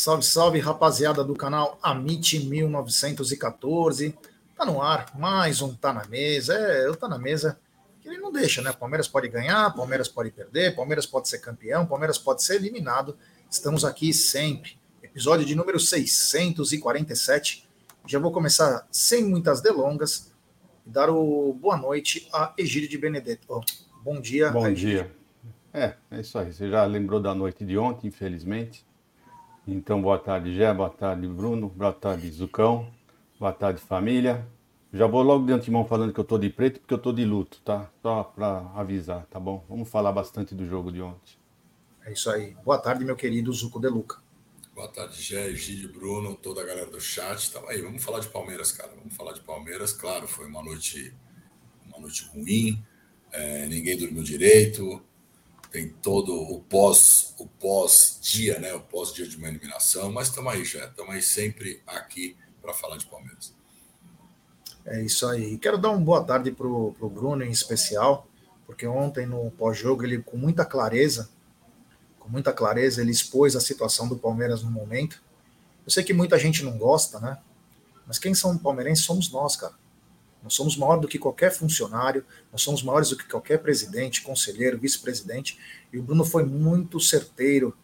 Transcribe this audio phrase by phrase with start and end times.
[0.00, 4.16] Salve, salve, rapaziada do canal Amit 1914.
[4.56, 6.54] Tá no ar, mais um Tá na Mesa.
[6.54, 7.60] É, eu Tá na Mesa,
[8.00, 8.72] que ele não deixa, né?
[8.72, 13.14] Palmeiras pode ganhar, Palmeiras pode perder, Palmeiras pode ser campeão, Palmeiras pode ser eliminado.
[13.50, 14.78] Estamos aqui sempre.
[15.02, 17.68] Episódio de número 647.
[18.06, 20.32] Já vou começar sem muitas delongas
[20.86, 23.44] e dar o boa noite a Egídio de Benedetto.
[23.50, 23.60] Oh,
[24.02, 24.48] bom dia.
[24.48, 25.14] Bom dia.
[25.74, 26.54] É, é isso aí.
[26.54, 28.88] Você já lembrou da noite de ontem, infelizmente.
[29.68, 32.90] Então, boa tarde, Gé, boa tarde, Bruno, boa tarde, Zucão,
[33.38, 34.46] boa tarde, família.
[34.92, 37.24] Já vou logo de antemão falando que eu tô de preto, porque eu tô de
[37.26, 37.90] luto, tá?
[38.02, 39.62] Só para avisar, tá bom?
[39.68, 41.34] Vamos falar bastante do jogo de ontem.
[42.04, 42.56] É isso aí.
[42.64, 44.16] Boa tarde, meu querido Zuco De Luca.
[44.74, 47.52] Boa tarde, Gé, Gide, Bruno, toda a galera do chat.
[47.52, 48.90] Tamo aí, vamos falar de Palmeiras, cara.
[48.96, 49.92] Vamos falar de Palmeiras.
[49.92, 51.14] Claro, foi uma noite,
[51.86, 52.82] uma noite ruim.
[53.30, 55.02] É, ninguém dormiu direito
[55.70, 58.74] tem todo o pós o pós dia, né?
[58.74, 62.74] O pós dia de uma eliminação, mas estamos aí já, estamos aí sempre aqui para
[62.74, 63.54] falar de Palmeiras.
[64.84, 65.56] É isso aí.
[65.58, 68.26] Quero dar uma boa tarde para o Bruno em especial,
[68.66, 71.30] porque ontem no pós-jogo ele com muita clareza,
[72.18, 75.22] com muita clareza ele expôs a situação do Palmeiras no momento.
[75.84, 77.38] Eu sei que muita gente não gosta, né?
[78.06, 79.74] Mas quem são palmeirenses somos nós, cara.
[80.42, 84.78] Nós somos maiores do que qualquer funcionário, nós somos maiores do que qualquer presidente, conselheiro,
[84.78, 85.58] vice-presidente.
[85.92, 87.76] E o Bruno foi muito certeiro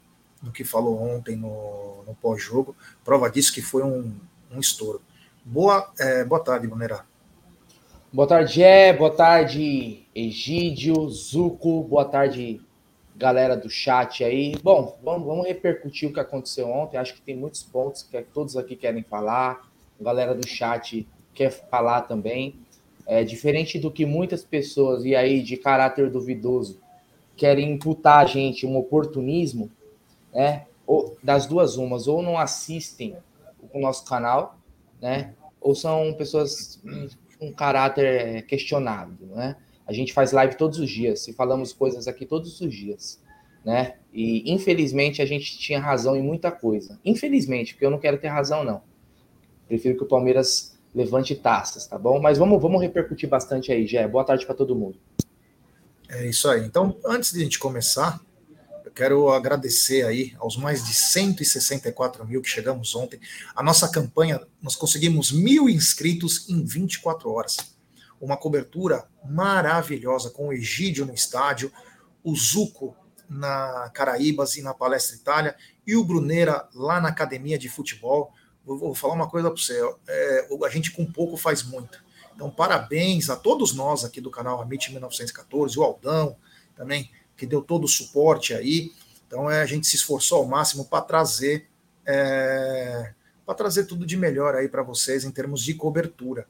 [0.42, 2.74] no que falou ontem no, no pós-jogo.
[3.04, 4.14] Prova disso que foi um,
[4.50, 5.02] um estouro.
[5.44, 7.04] Boa, é, boa tarde, Brunerá.
[8.12, 8.92] Boa tarde, Gé.
[8.92, 11.82] Boa tarde, Egídio, Zuco.
[11.82, 12.60] Boa tarde,
[13.14, 14.56] galera do chat aí.
[14.62, 16.96] Bom, vamos, vamos repercutir o que aconteceu ontem.
[16.96, 19.68] Acho que tem muitos pontos que todos aqui querem falar.
[20.00, 22.54] Galera do chat quer falar também.
[23.06, 26.80] É diferente do que muitas pessoas, e aí de caráter duvidoso,
[27.36, 29.70] querem imputar a gente um oportunismo,
[30.34, 30.66] né?
[30.86, 33.14] Ou, das duas umas, ou não assistem
[33.72, 34.58] o nosso canal,
[35.00, 35.34] né?
[35.60, 36.80] Ou são pessoas
[37.38, 39.56] com caráter questionável, né?
[39.86, 43.22] A gente faz live todos os dias, e falamos coisas aqui todos os dias,
[43.64, 43.96] né?
[44.12, 46.98] E infelizmente a gente tinha razão em muita coisa.
[47.04, 48.82] Infelizmente, porque eu não quero ter razão, não.
[49.68, 52.18] Prefiro que o Palmeiras levante taças, tá bom?
[52.18, 54.08] Mas vamos, vamos repercutir bastante aí, Jé.
[54.08, 54.98] Boa tarde para todo mundo.
[56.08, 56.64] É isso aí.
[56.64, 58.18] Então, antes de a gente começar,
[58.82, 63.20] eu quero agradecer aí aos mais de 164 mil que chegamos ontem.
[63.54, 67.58] A nossa campanha, nós conseguimos mil inscritos em 24 horas.
[68.18, 71.70] Uma cobertura maravilhosa com o Egídio no estádio,
[72.24, 72.96] o Zuco
[73.28, 75.56] na Caraíbas e na Palestra Itália
[75.86, 78.32] e o Bruneira lá na Academia de Futebol
[78.66, 82.04] vou, falar uma coisa para você: é, a gente com pouco faz muito.
[82.34, 86.36] Então, parabéns a todos nós aqui do canal Amit 1914, o Aldão
[86.74, 88.92] também, que deu todo o suporte aí.
[89.26, 91.68] Então, é, a gente se esforçou ao máximo para trazer
[92.04, 93.14] é,
[93.46, 96.46] para trazer tudo de melhor aí para vocês em termos de cobertura.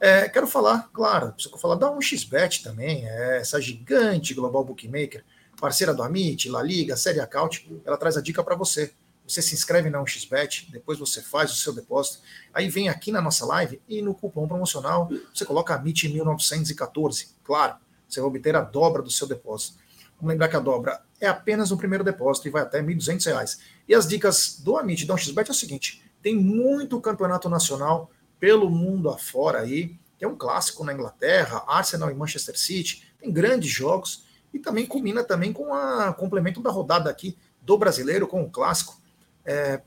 [0.00, 5.22] É, quero falar, claro, preciso falar da 1xBet também, é, essa gigante global bookmaker,
[5.60, 8.94] parceira do Amit, La Liga, Série Acaute, ela traz a dica para você
[9.30, 12.20] você se inscreve na 1xBet, depois você faz o seu depósito,
[12.52, 17.28] aí vem aqui na nossa live e no cupom promocional você coloca MIT 1914.
[17.44, 17.76] Claro,
[18.08, 19.78] você vai obter a dobra do seu depósito.
[20.16, 23.58] Vamos lembrar que a dobra é apenas no primeiro depósito e vai até R$ 1.200.
[23.88, 28.68] E as dicas do Amit da 1xBet é o seguinte: tem muito campeonato nacional pelo
[28.68, 29.96] mundo afora aí.
[30.18, 35.24] Tem um clássico na Inglaterra, Arsenal e Manchester City, tem grandes jogos e também combina
[35.24, 39.00] também com a complemento da rodada aqui do brasileiro com o clássico
[39.50, 39.82] é,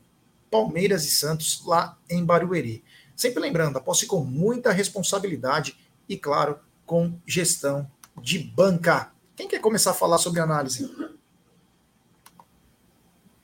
[0.50, 2.84] Palmeiras e Santos lá em Barueri.
[3.16, 5.76] Sempre lembrando, aposte com muita responsabilidade
[6.06, 7.90] e, claro, com gestão
[8.20, 9.10] de banca.
[9.34, 10.88] Quem quer começar a falar sobre análise?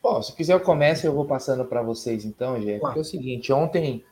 [0.03, 2.81] Bom, se quiser eu começo, eu vou passando para vocês então, gente.
[2.81, 2.99] Claro.
[2.99, 4.05] é o seguinte, ontem,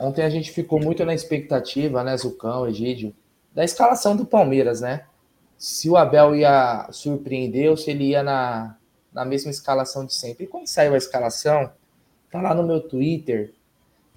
[0.00, 3.14] ontem a gente ficou muito na expectativa, né, Zucão, Egídio,
[3.54, 5.06] da escalação do Palmeiras, né?
[5.56, 8.76] Se o Abel ia surpreender ou se ele ia na,
[9.14, 10.44] na mesma escalação de sempre.
[10.44, 11.72] E quando saiu a escalação,
[12.30, 13.54] tá lá no meu Twitter,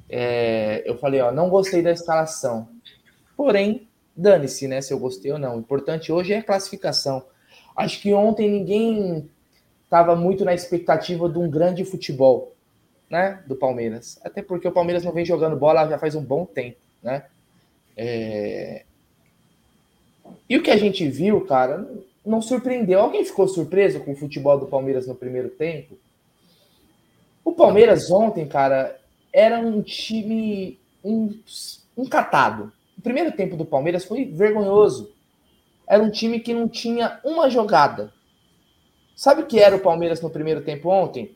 [0.09, 2.67] é, eu falei, ó, não gostei da escalação.
[3.35, 5.55] Porém, dane-se, né, se eu gostei ou não.
[5.55, 7.23] O importante hoje é a classificação.
[7.75, 9.29] Acho que ontem ninguém
[9.83, 12.55] estava muito na expectativa de um grande futebol,
[13.07, 14.19] né, do Palmeiras.
[14.23, 17.25] Até porque o Palmeiras não vem jogando bola já faz um bom tempo, né.
[17.95, 18.83] É...
[20.49, 21.87] E o que a gente viu, cara,
[22.27, 22.99] não surpreendeu.
[22.99, 25.97] Alguém ficou surpreso com o futebol do Palmeiras no primeiro tempo?
[27.43, 28.99] O Palmeiras ontem, cara,
[29.31, 30.79] era um time
[31.97, 32.71] encatado.
[32.97, 35.11] O primeiro tempo do Palmeiras foi vergonhoso.
[35.87, 38.11] Era um time que não tinha uma jogada.
[39.15, 41.35] Sabe o que era o Palmeiras no primeiro tempo ontem?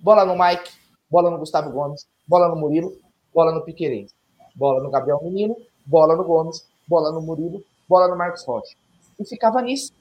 [0.00, 0.70] Bola no Mike,
[1.08, 2.98] bola no Gustavo Gomes, bola no Murilo,
[3.32, 4.12] bola no Piquerez,
[4.56, 5.56] bola no Gabriel Menino,
[5.86, 8.74] bola no Gomes, bola no Murilo, bola no Marcos Rocha.
[9.18, 9.92] E ficava nisso.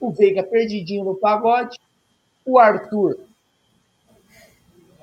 [0.00, 1.78] O Veiga perdidinho no pagode,
[2.44, 3.18] o Arthur,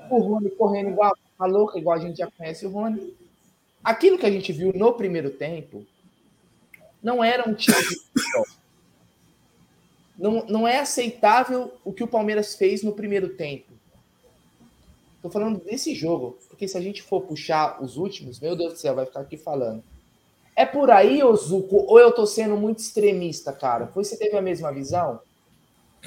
[0.10, 3.14] o Rony correndo igual a louca, igual a gente já conhece o Rony.
[3.84, 5.86] Aquilo que a gente viu no primeiro tempo
[7.02, 7.76] não era um time
[10.18, 13.72] não, não é aceitável o que o Palmeiras fez no primeiro tempo.
[15.22, 18.80] Tô falando desse jogo, porque se a gente for puxar os últimos, meu Deus do
[18.80, 19.84] céu, vai ficar aqui falando.
[20.56, 23.92] É por aí, Ozuko, ou eu tô sendo muito extremista, cara?
[23.96, 25.20] Você teve a mesma visão?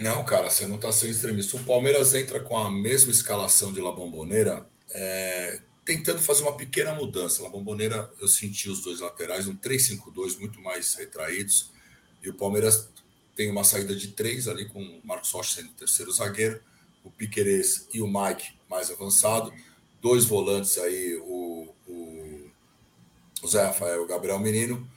[0.00, 1.56] Não, cara, você não tá sendo extremista.
[1.56, 6.94] O Palmeiras entra com a mesma escalação de La Bombonera, é, tentando fazer uma pequena
[6.94, 7.42] mudança.
[7.42, 11.72] La Bombonera, eu senti os dois laterais, um 3-5-2, muito mais retraídos.
[12.22, 12.88] E o Palmeiras
[13.34, 16.60] tem uma saída de três ali, com o Marcos Rocha sendo o terceiro zagueiro,
[17.04, 19.52] o Piquerez e o Mike mais avançado,
[20.02, 21.55] dois volantes aí, o, o,
[23.42, 24.88] o Zé Rafael o Gabriel Menino,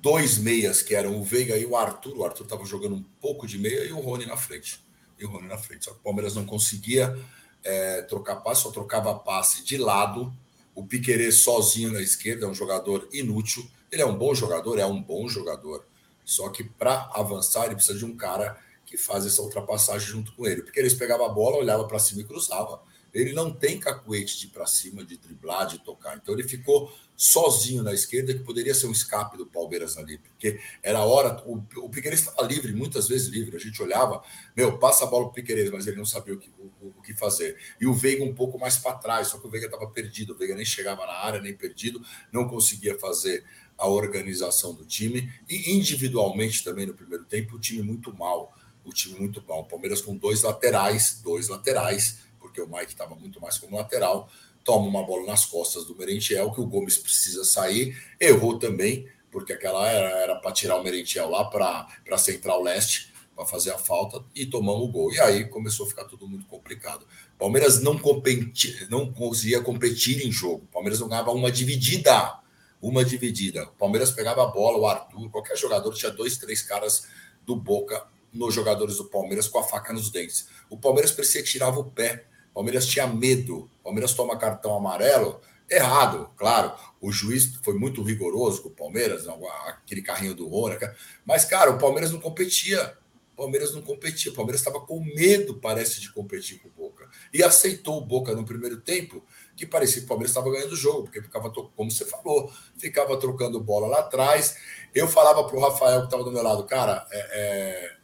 [0.00, 3.46] dois meias que eram o Veiga e o Arthur, o Arthur estava jogando um pouco
[3.46, 4.82] de meia e o Rony na frente.
[5.18, 5.84] E o Rony na frente.
[5.84, 7.18] Só que o Palmeiras não conseguia
[7.62, 10.32] é, trocar passe, só trocava passe de lado.
[10.74, 13.68] O Piquerez sozinho na esquerda é um jogador inútil.
[13.92, 15.84] Ele é um bom jogador, é um bom jogador.
[16.24, 18.56] Só que para avançar, ele precisa de um cara
[18.86, 20.62] que faz essa ultrapassagem junto com ele.
[20.62, 22.80] Porque eles pegavam a bola, olhava para cima e cruzava.
[23.12, 26.16] Ele não tem cacuete de ir para cima, de driblar, de tocar.
[26.16, 30.58] Então ele ficou sozinho na esquerda, que poderia ser um escape do Palmeiras ali, porque
[30.82, 31.42] era hora.
[31.46, 33.56] O, o Piqueires estava livre, muitas vezes livre.
[33.56, 34.22] A gente olhava,
[34.56, 37.02] meu, passa a bola para o Piqueires, mas ele não sabia o que, o, o
[37.02, 37.58] que fazer.
[37.78, 40.32] E o Veiga um pouco mais para trás, só que o Veiga estava perdido.
[40.32, 42.02] O Veiga nem chegava na área, nem perdido,
[42.32, 43.44] não conseguia fazer
[43.76, 48.54] a organização do time e individualmente também no primeiro tempo o time muito mal,
[48.84, 49.60] o time muito mal.
[49.60, 52.18] O Palmeiras com dois laterais, dois laterais,
[52.50, 54.28] porque o Mike estava muito mais como lateral,
[54.64, 59.52] toma uma bola nas costas do Merentiel que o Gomes precisa sair, errou também, porque
[59.52, 64.44] aquela era para tirar o Merentiel lá para Central Leste para fazer a falta e
[64.44, 65.12] tomamos o gol.
[65.12, 67.06] E aí começou a ficar tudo muito complicado.
[67.38, 70.66] Palmeiras não, competi, não conseguia competir em jogo.
[70.72, 72.40] Palmeiras não ganhava uma dividida
[72.80, 73.64] uma dividida.
[73.64, 77.06] O Palmeiras pegava a bola, o Arthur, qualquer jogador tinha dois, três caras
[77.44, 80.48] do Boca nos jogadores do Palmeiras com a faca nos dentes.
[80.68, 82.26] O Palmeiras parecia que tirava o pé.
[82.54, 83.70] Palmeiras tinha medo.
[83.82, 85.40] Palmeiras toma cartão amarelo.
[85.68, 86.72] Errado, claro.
[87.00, 89.26] O juiz foi muito rigoroso com o Palmeiras,
[89.66, 90.78] aquele carrinho do Rona.
[91.24, 92.96] Mas, cara, o Palmeiras não competia.
[93.34, 94.32] O Palmeiras não competia.
[94.32, 97.08] O Palmeiras estava com medo, parece, de competir com o Boca.
[97.32, 99.24] E aceitou o Boca no primeiro tempo
[99.56, 103.16] que parecia que o Palmeiras estava ganhando o jogo, porque ficava, como você falou, ficava
[103.18, 104.56] trocando bola lá atrás.
[104.94, 107.99] Eu falava para o Rafael, que estava do meu lado, cara, é, é...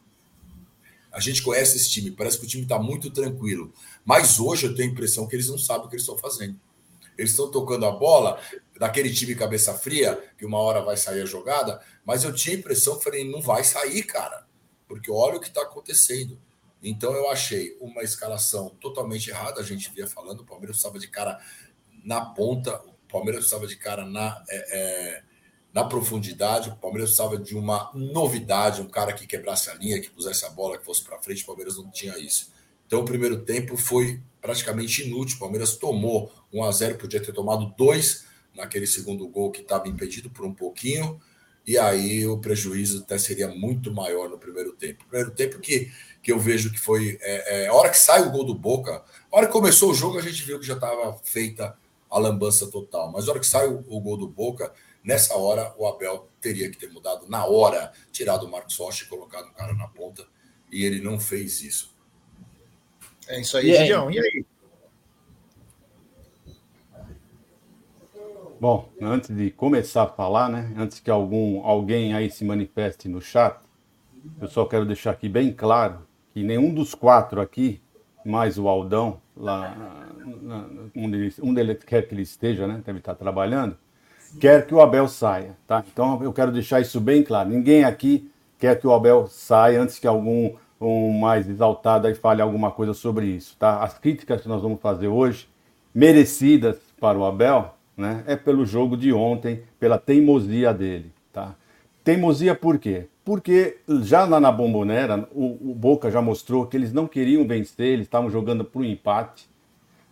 [1.17, 3.73] a gente conhece esse time, parece que o time está muito tranquilo.
[4.05, 6.59] Mas hoje eu tenho a impressão que eles não sabem o que eles estão fazendo.
[7.17, 8.39] Eles estão tocando a bola
[8.79, 12.59] daquele time cabeça fria, que uma hora vai sair a jogada, mas eu tinha a
[12.59, 14.45] impressão que falei, não vai sair, cara,
[14.87, 16.39] porque olha o que está acontecendo.
[16.83, 19.59] Então eu achei uma escalação totalmente errada.
[19.59, 21.39] A gente via falando, o Palmeiras estava de cara
[22.05, 25.23] na ponta, o Palmeiras estava de cara na, é, é,
[25.73, 30.09] na profundidade, o Palmeiras estava de uma novidade, um cara que quebrasse a linha, que
[30.09, 31.43] pusesse a bola, que fosse para frente.
[31.43, 32.51] O Palmeiras não tinha isso.
[32.85, 35.37] Então o primeiro tempo foi praticamente inútil.
[35.37, 39.87] O Palmeiras tomou 1 a 0 podia ter tomado dois naquele segundo gol que estava
[39.87, 41.21] impedido por um pouquinho.
[41.65, 45.05] E aí o prejuízo até seria muito maior no primeiro tempo.
[45.05, 45.91] Primeiro tempo que
[46.27, 47.17] que eu vejo que foi.
[47.21, 49.93] É, é, a hora que sai o gol do Boca, a hora que começou o
[49.93, 51.73] jogo, a gente viu que já estava feita
[52.11, 53.09] a lambança total.
[53.13, 54.73] Mas a hora que sai o, o, gol do Boca,
[55.07, 59.07] nessa hora o Abel teria que ter mudado na hora, tirado o Marcos Rocha e
[59.07, 60.27] colocado o cara na ponta.
[60.69, 61.95] E ele não fez isso.
[63.25, 64.11] É isso aí, Gideão.
[64.11, 64.45] E aí?
[68.59, 70.73] Bom, antes de começar a falar, né?
[70.75, 73.61] Antes que algum alguém aí se manifeste no chat,
[74.41, 77.81] eu só quero deixar aqui bem claro que nenhum dos quatro aqui,
[78.25, 80.05] mais o Aldão, lá
[80.93, 82.81] onde ele, onde ele quer que ele esteja, né?
[82.85, 83.77] Deve estar trabalhando,
[84.39, 85.83] quer que o Abel saia, tá?
[85.91, 87.49] Então eu quero deixar isso bem claro.
[87.49, 88.29] Ninguém aqui
[88.59, 92.93] quer que o Abel saia antes que algum um mais exaltado aí fale alguma coisa
[92.93, 93.81] sobre isso, tá?
[93.81, 95.49] As críticas que nós vamos fazer hoje,
[95.93, 98.23] merecidas para o Abel, né?
[98.27, 101.55] É pelo jogo de ontem, pela teimosia dele, tá?
[102.03, 103.07] Teimosia por quê?
[103.27, 107.87] porque já lá na Bombonera, o, o, Boca já mostrou que eles não queriam vencer,
[107.87, 109.49] eles estavam jogando para o empate,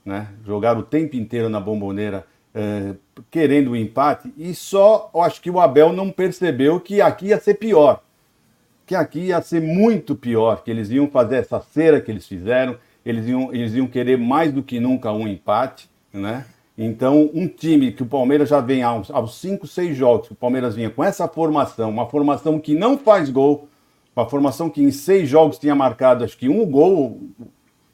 [0.04, 0.34] né?
[0.46, 2.96] jogaram o tempo inteiro na Bombonera é,
[3.30, 7.56] querendo o empate, e só acho que o Abel não percebeu que aqui ia ser
[7.56, 8.02] pior,
[8.86, 12.78] que aqui ia ser muito pior, que eles iam fazer essa cera que eles fizeram,
[13.06, 16.46] eles iam, eles iam querer mais do que nunca um empate, né?
[16.78, 20.38] Então, um time que o Palmeiras já vem aos, aos cinco, seis jogos, que o
[20.38, 23.68] Palmeiras vinha com essa formação, uma formação que não faz gol,
[24.16, 27.22] uma formação que em seis jogos tinha marcado acho que um gol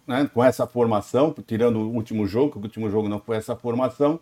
[0.08, 3.56] né, com essa formação, tirando o último jogo, que o último jogo não foi essa
[3.56, 4.20] formação,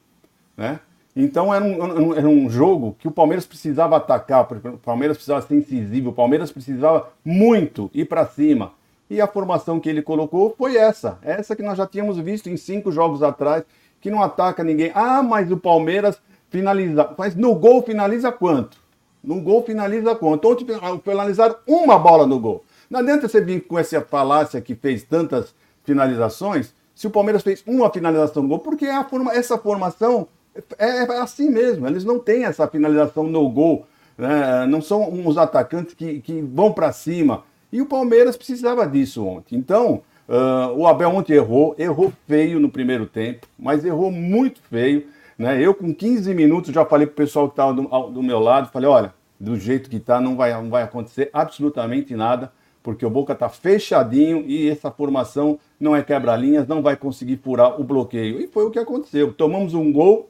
[0.60, 0.80] né?
[1.16, 5.56] Então era um, era um jogo que o Palmeiras precisava atacar, o Palmeiras precisava ser
[5.56, 8.74] incisivo, o Palmeiras precisava muito ir para cima.
[9.10, 12.58] E a formação que ele colocou foi essa, essa que nós já tínhamos visto em
[12.58, 13.63] cinco jogos atrás,
[14.00, 14.92] que não ataca ninguém.
[14.94, 17.10] Ah, mas o Palmeiras finaliza.
[17.18, 18.78] Mas no gol finaliza quanto?
[19.24, 20.48] No gol finaliza quanto?
[20.48, 20.66] Ontem
[21.04, 22.63] finalizaram uma bola no gol.
[22.88, 27.63] Não adianta você vir com essa falácia que fez tantas finalizações, se o Palmeiras fez
[27.66, 30.28] uma finalização no gol, porque é forma, essa formação
[30.77, 33.86] é, é, assim mesmo, eles não têm essa finalização no gol,
[34.18, 34.65] né?
[34.68, 37.44] não são uns atacantes que, que vão para cima.
[37.72, 39.56] E o Palmeiras precisava disso ontem.
[39.56, 45.06] Então, uh, o Abel ontem errou, errou feio no primeiro tempo, mas errou muito feio.
[45.38, 45.62] Né?
[45.62, 48.72] Eu, com 15 minutos, já falei para o pessoal que estava do, do, meu lado,
[48.72, 52.51] falei, olha, do jeito que está, não vai, não vai acontecer absolutamente nada,
[52.82, 57.79] porque o Boca está fechadinho e essa formação não é quebra-linhas, não vai conseguir furar
[57.79, 58.41] o bloqueio.
[58.41, 59.32] E foi o que aconteceu.
[59.32, 60.29] Tomamos um gol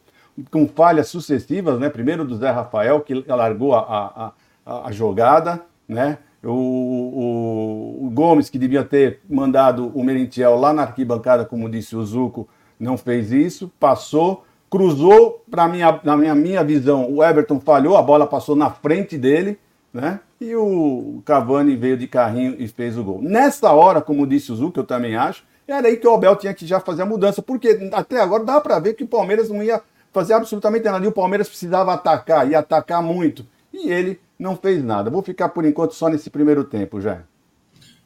[0.52, 1.90] com falhas sucessivas, né?
[1.90, 4.34] Primeiro do Zé Rafael, que largou a,
[4.66, 6.18] a, a jogada, né?
[6.44, 11.96] O, o, o, Gomes, que devia ter mandado o Merentiel lá na arquibancada, como disse
[11.96, 12.48] o Zuco,
[12.80, 18.02] não fez isso, passou, cruzou, para minha, na minha, minha visão, o Everton falhou, a
[18.02, 19.60] bola passou na frente dele,
[19.94, 20.22] né?
[20.40, 23.22] E o Cavani veio de carrinho e fez o gol.
[23.22, 26.54] Nessa hora, como disse o Zuco, eu também acho, era aí que o Abel tinha
[26.54, 29.62] que já fazer a mudança, porque até agora dá para ver que o Palmeiras não
[29.62, 31.06] ia fazer absolutamente nada.
[31.06, 33.46] E o Palmeiras precisava atacar, e atacar muito.
[33.74, 35.10] E ele não fez nada.
[35.10, 37.24] Vou ficar por enquanto só nesse primeiro tempo, já.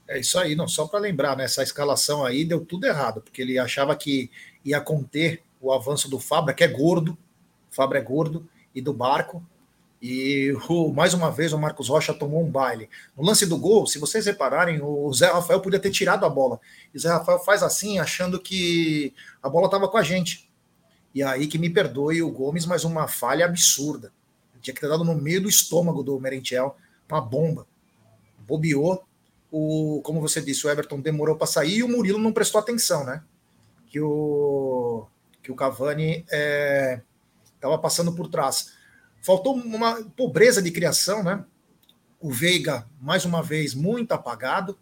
[0.08, 3.42] É isso aí, não, só para lembrar, né, essa escalação aí deu tudo errado, porque
[3.42, 4.30] ele achava que
[4.64, 7.18] ia conter o avanço do Fabra, que é gordo,
[7.72, 8.46] o Fabra é gordo,
[8.76, 9.42] e do Barco,
[10.02, 10.54] e
[10.94, 12.90] mais uma vez o Marcos Rocha tomou um baile.
[13.16, 16.60] No lance do gol, se vocês repararem, o Zé Rafael podia ter tirado a bola.
[16.94, 20.50] E o Zé Rafael faz assim, achando que a bola estava com a gente.
[21.14, 24.12] E aí que me perdoe o Gomes, mas uma falha absurda.
[24.64, 26.78] Tinha que ter dado no meio do estômago do Merentiel,
[27.10, 27.68] uma bomba.
[28.40, 29.04] Bobeou.
[29.52, 33.04] O, como você disse, o Everton demorou para sair e o Murilo não prestou atenção,
[33.04, 33.22] né?
[33.88, 35.06] Que o,
[35.44, 36.26] que o Cavani
[37.52, 38.72] estava é, passando por trás.
[39.22, 41.46] Faltou uma pobreza de criação, né?
[42.20, 44.80] O Veiga, mais uma vez, muito apagado.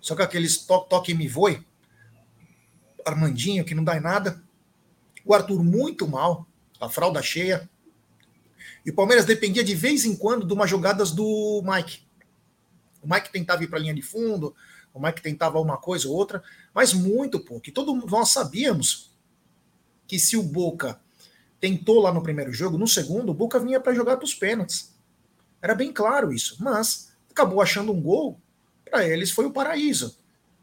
[0.00, 1.64] Só que aqueles toque, toque me voe.
[3.04, 4.42] Armandinho, que não dá em nada.
[5.24, 6.46] O Arthur muito mal,
[6.80, 7.68] a fralda cheia.
[8.84, 12.00] E o Palmeiras dependia de vez em quando de umas jogadas do Mike.
[13.00, 14.54] O Mike tentava ir para a linha de fundo,
[14.92, 16.42] o Mike tentava uma coisa ou outra,
[16.74, 17.68] mas muito pouco.
[17.68, 19.10] E todos nós sabíamos
[20.06, 21.00] que se o Boca
[21.58, 24.92] tentou lá no primeiro jogo, no segundo, o Boca vinha para jogar para os pênaltis.
[25.60, 28.40] Era bem claro isso, mas acabou achando um gol,
[28.84, 30.18] para eles foi o paraíso.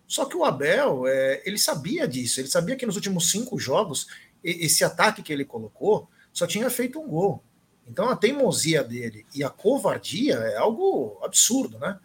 [0.05, 4.07] Só que o Abel, é, ele sabia disso, ele sabia que nos últimos cinco jogos
[4.43, 7.43] esse ataque que ele colocou só tinha feito um gol.
[7.87, 11.97] Então a teimosia dele e a covardia é algo absurdo, né?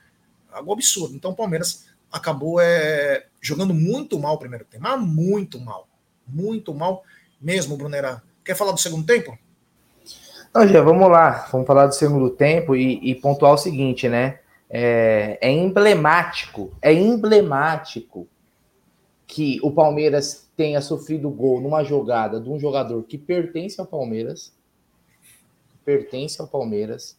[0.50, 1.14] Algo absurdo.
[1.14, 5.86] Então o Palmeiras acabou é, jogando muito mal o primeiro tempo, mas muito mal.
[6.26, 7.04] Muito mal
[7.40, 8.22] mesmo, Brunera.
[8.44, 9.36] Quer falar do segundo tempo?
[10.54, 11.48] Não, já vamos lá.
[11.50, 14.38] Vamos falar do segundo tempo e, e pontuar o seguinte, né?
[14.70, 18.26] É, é emblemático, é emblemático
[19.26, 24.52] que o Palmeiras tenha sofrido gol numa jogada de um jogador que pertence ao Palmeiras,
[25.84, 27.18] pertence ao Palmeiras,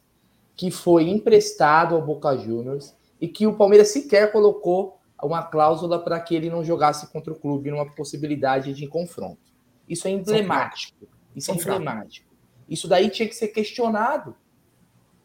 [0.56, 6.20] que foi emprestado ao Boca Juniors e que o Palmeiras sequer colocou uma cláusula para
[6.20, 9.39] que ele não jogasse contra o clube numa possibilidade de confronto.
[9.88, 11.08] Isso é emblemático.
[11.36, 12.27] Isso é emblemático.
[12.70, 14.36] Isso daí tinha que ser questionado.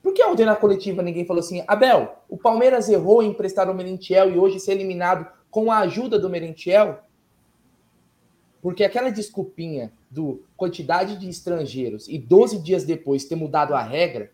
[0.03, 3.75] Por que ontem na coletiva ninguém falou assim, Abel, o Palmeiras errou em emprestar o
[3.75, 7.01] Merentiel e hoje ser eliminado com a ajuda do Merentiel?
[8.61, 14.31] Porque aquela desculpinha do quantidade de estrangeiros e 12 dias depois ter mudado a regra,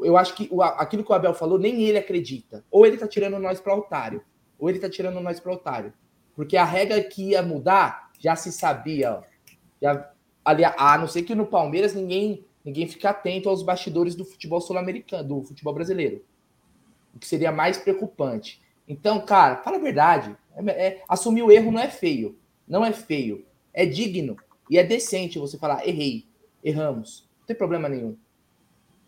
[0.00, 2.64] eu acho que o, aquilo que o Abel falou, nem ele acredita.
[2.70, 4.22] Ou ele tá tirando nós para otário,
[4.58, 5.92] ou ele tá tirando nós para otário.
[6.34, 9.14] Porque a regra que ia mudar já se sabia.
[9.14, 9.22] Ó.
[9.80, 10.10] Já,
[10.44, 14.60] ali, a não ser que no Palmeiras ninguém ninguém fica atento aos bastidores do futebol
[14.60, 16.22] sul-americano, do futebol brasileiro.
[17.14, 18.60] O que seria mais preocupante.
[18.86, 20.36] Então, cara, fala a verdade.
[20.54, 22.38] É, é, assumir o erro não é feio.
[22.68, 23.44] Não é feio.
[23.72, 24.36] É digno.
[24.70, 26.26] E é decente você falar, errei,
[26.62, 27.28] erramos.
[27.40, 28.16] Não tem problema nenhum.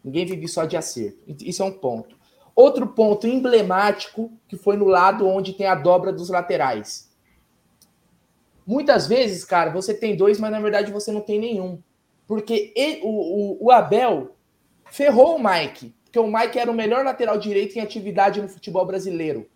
[0.02, 1.18] Ninguém vive só de acerto.
[1.40, 2.16] Isso é um ponto.
[2.54, 7.10] Outro ponto emblemático que foi no lado onde tem a dobra dos laterais.
[8.66, 11.82] Muitas vezes, cara, você tem dois, mas na verdade você não tem nenhum.
[12.26, 14.36] Porque ele, o, o, o Abel
[14.90, 15.94] ferrou o Mike.
[16.04, 19.48] Porque o Mike era o melhor lateral direito em atividade no futebol brasileiro.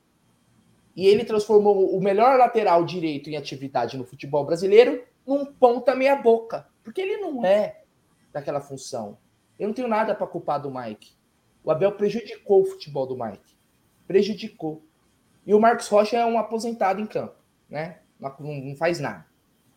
[0.97, 6.17] E ele transformou o melhor lateral direito em atividade no futebol brasileiro num ponta meia
[6.17, 6.67] boca.
[6.83, 7.83] Porque ele não é
[8.33, 9.19] daquela função.
[9.59, 11.13] Eu não tenho nada para culpar do Mike.
[11.63, 13.57] O Abel prejudicou o futebol do Mike.
[14.07, 14.83] Prejudicou.
[15.47, 17.35] E o Marcos Rocha é um aposentado em campo,
[17.69, 18.01] né?
[18.21, 19.27] Não, não faz nada.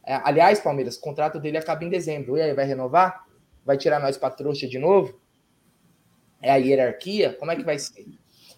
[0.04, 2.38] É, aliás, Palmeiras, o contrato dele acaba em dezembro.
[2.38, 3.26] E aí, vai renovar?
[3.66, 5.20] Vai tirar nós para trouxa de novo?
[6.42, 7.34] É a hierarquia?
[7.34, 8.06] Como é que vai ser?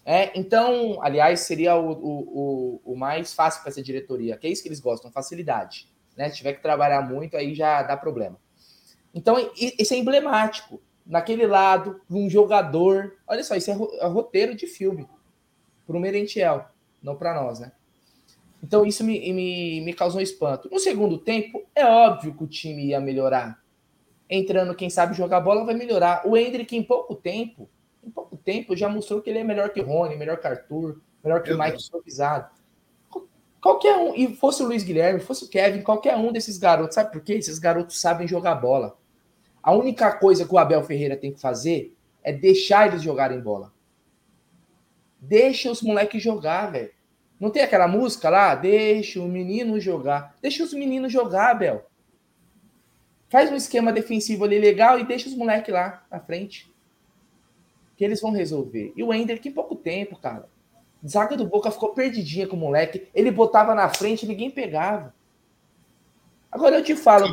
[0.04, 4.50] É, então, aliás, seria o, o, o, o mais fácil para essa diretoria, que é
[4.50, 5.88] isso que eles gostam, facilidade.
[6.16, 6.28] Né?
[6.28, 8.38] Se tiver que trabalhar muito, aí já dá problema.
[9.14, 10.80] Então, isso é emblemático.
[11.04, 13.16] Naquele lado, um jogador.
[13.26, 15.08] Olha só, isso é, é roteiro de filme.
[15.86, 16.66] Para o Merentiel,
[17.02, 17.72] não para nós, né?
[18.62, 20.68] Então, isso me, me, me causou espanto.
[20.70, 23.60] No segundo tempo, é óbvio que o time ia melhorar.
[24.28, 26.26] Entrando, quem sabe jogar bola vai melhorar.
[26.26, 27.68] O Hendrick, em pouco tempo,
[28.04, 31.42] em pouco tempo, já mostrou que ele é melhor que Rony, melhor que Arthur, melhor
[31.42, 32.48] que o Mike improvisado.
[33.60, 37.12] Qualquer um, e fosse o Luiz Guilherme, fosse o Kevin, qualquer um desses garotos, sabe
[37.12, 37.34] por quê?
[37.34, 38.96] Esses garotos sabem jogar bola.
[39.62, 43.72] A única coisa que o Abel Ferreira tem que fazer é deixar eles jogarem bola.
[45.20, 46.90] Deixa os moleques jogar, velho.
[47.38, 48.54] Não tem aquela música lá?
[48.54, 50.34] Deixa o menino jogar.
[50.40, 51.86] Deixa os meninos jogar, Abel.
[53.28, 56.69] Faz um esquema defensivo ali legal e deixa os moleques lá na frente.
[58.00, 58.94] Que eles vão resolver.
[58.96, 60.48] E o Ender, que em pouco tempo, cara.
[61.06, 63.08] Zaga do Boca ficou perdidinha com o moleque.
[63.14, 65.14] Ele botava na frente e ninguém pegava.
[66.50, 67.26] Agora eu te falo.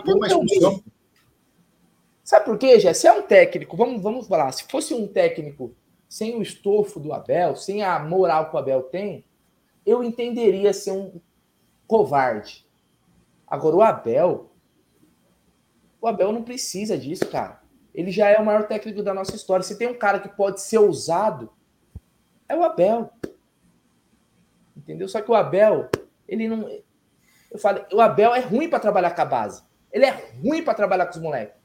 [2.21, 2.93] Sabe por quê, Jé?
[2.93, 5.73] Se é um técnico, vamos, vamos falar, se fosse um técnico
[6.09, 9.23] sem o estofo do Abel, sem a moral que o Abel tem,
[9.85, 11.21] eu entenderia ser um
[11.87, 12.67] covarde.
[13.47, 14.51] Agora, o Abel,
[16.01, 17.65] o Abel não precisa disso, cara.
[17.97, 19.63] Ele já é o maior técnico da nossa história.
[19.63, 21.51] Se tem um cara que pode ser ousado,
[22.47, 23.09] é o Abel.
[24.77, 25.07] Entendeu?
[25.07, 25.89] Só que o Abel,
[26.27, 26.69] ele não.
[27.49, 29.63] Eu falei, o Abel é ruim para trabalhar com a base.
[29.91, 30.11] Ele é
[30.43, 31.57] ruim para trabalhar com os moleques.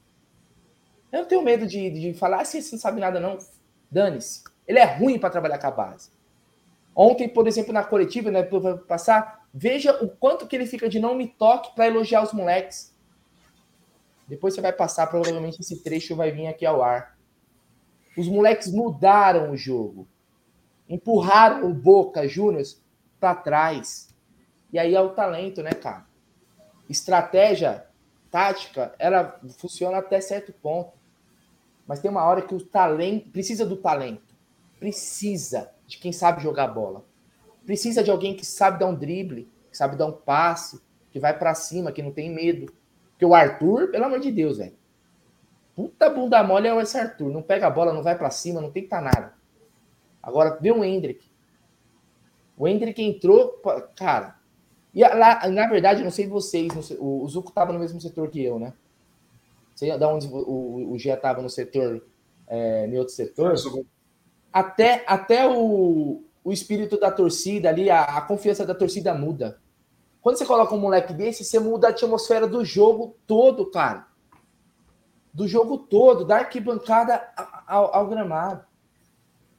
[1.11, 3.37] Eu não tenho medo de, de falar assim, você não sabe nada, não.
[3.91, 4.43] Dane-se.
[4.67, 6.09] Ele é ruim para trabalhar com a base.
[6.95, 8.41] Ontem, por exemplo, na coletiva, né,
[8.87, 12.92] passar, veja o quanto que ele fica de não me toque para elogiar os moleques.
[14.33, 17.15] Depois você vai passar, provavelmente esse trecho vai vir aqui ao ar.
[18.17, 20.07] Os moleques mudaram o jogo.
[20.89, 22.81] Empurraram o Boca Juniors
[23.19, 24.09] para trás.
[24.71, 26.07] E aí é o talento, né, cara?
[26.89, 27.85] Estratégia
[28.31, 30.93] tática, ela funciona até certo ponto.
[31.85, 34.35] Mas tem uma hora que o talento precisa do talento.
[34.79, 37.05] Precisa de quem sabe jogar bola.
[37.67, 41.37] Precisa de alguém que sabe dar um drible, que sabe dar um passe, que vai
[41.37, 42.73] para cima, que não tem medo.
[43.23, 44.73] Porque o Arthur, pelo amor de Deus, velho.
[45.75, 47.31] Puta bunda mole é esse Arthur.
[47.31, 49.33] Não pega a bola, não vai para cima, não tem que nada.
[50.21, 51.25] Agora, vê o Hendrick.
[52.57, 53.61] O Hendrick entrou,
[53.95, 54.35] cara.
[54.93, 58.29] E lá, na verdade, não sei vocês, não sei, o Zuko tava no mesmo setor
[58.29, 58.73] que eu, né?
[59.73, 62.05] sei de onde o, o Gia estava no setor,
[62.47, 63.55] é, em outro setor,
[64.51, 69.59] até, até o, o espírito da torcida ali, a, a confiança da torcida muda.
[70.23, 74.07] Quando você coloca um moleque desse, você muda a atmosfera do jogo todo, cara.
[75.33, 77.21] Do jogo todo, da arquibancada
[77.67, 78.65] ao, ao gramado.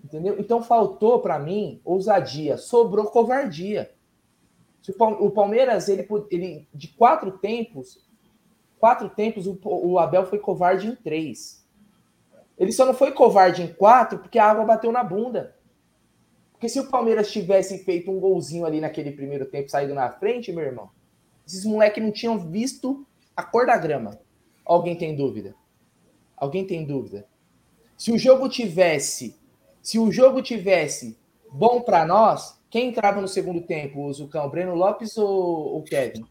[0.03, 0.37] Entendeu?
[0.39, 3.93] Então faltou para mim ousadia, sobrou covardia.
[5.19, 8.03] O Palmeiras, ele, ele de quatro tempos,
[8.79, 11.63] quatro tempos, o, o Abel foi covarde em três.
[12.57, 15.55] Ele só não foi covarde em quatro porque a água bateu na bunda.
[16.55, 20.53] Porque se o Palmeiras tivesse feito um golzinho ali naquele primeiro tempo, saído na frente,
[20.53, 20.89] meu irmão,
[21.47, 24.19] esses moleques não tinham visto a cor da grama.
[24.65, 25.55] Alguém tem dúvida?
[26.37, 27.27] Alguém tem dúvida?
[27.99, 29.39] Se o jogo tivesse,
[29.83, 31.19] se o jogo tivesse
[31.51, 36.25] bom para nós, quem entrava no segundo tempo, o Zucão, Breno Lopes ou o Kevin?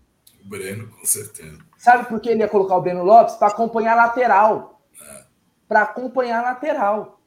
[0.44, 1.58] O Breno, com certeza.
[1.78, 3.36] Sabe por que ele ia colocar o Breno Lopes?
[3.36, 4.82] Para acompanhar a lateral.
[5.02, 5.24] É.
[5.68, 7.22] Para acompanhar a lateral.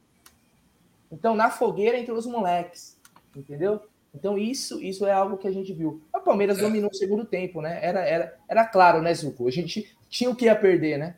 [1.11, 2.97] Então, na fogueira entre os moleques.
[3.35, 3.81] Entendeu?
[4.15, 6.03] Então, isso, isso é algo que a gente viu.
[6.15, 6.63] O Palmeiras é.
[6.63, 7.79] dominou o segundo tempo, né?
[7.83, 9.47] Era, era, era claro, né, Zuko?
[9.47, 11.17] A gente tinha o que ia perder, né?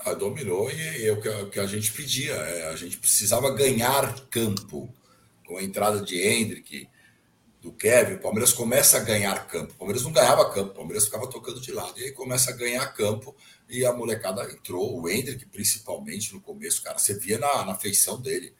[0.00, 2.32] Ah, dominou e é o que, o que a gente pedia.
[2.32, 4.88] É, a gente precisava ganhar campo.
[5.46, 6.86] Com a entrada de Hendrick,
[7.60, 9.72] do Kevin, o Palmeiras começa a ganhar campo.
[9.72, 11.98] O Palmeiras não ganhava campo, o Palmeiras ficava tocando de lado.
[11.98, 13.34] E aí começa a ganhar campo
[13.68, 18.20] e a molecada entrou, o Hendrick principalmente no começo, cara, você via na, na feição
[18.20, 18.54] dele.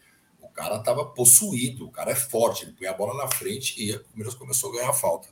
[0.58, 4.04] Cara tava possuído, o cara é forte, ele põe a bola na frente e o
[4.06, 5.28] Palmeiras começou a ganhar falta.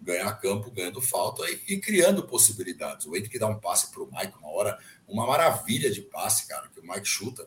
[0.00, 3.04] ganhar campo, ganhando falta e, e criando possibilidades.
[3.04, 6.70] O Hendrick dá um passe para o Mike uma hora, uma maravilha de passe, cara,
[6.70, 7.46] que o Mike chuta.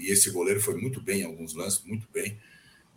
[0.00, 2.38] E esse goleiro foi muito bem em alguns lances, muito bem.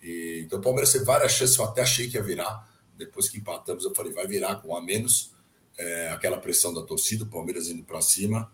[0.04, 2.70] E, então o Palmeiras teve várias chances, eu até achei que ia virar.
[2.98, 5.32] Depois que empatamos, eu falei, vai virar com a menos.
[5.78, 8.52] É, aquela pressão da torcida, o Palmeiras indo para cima.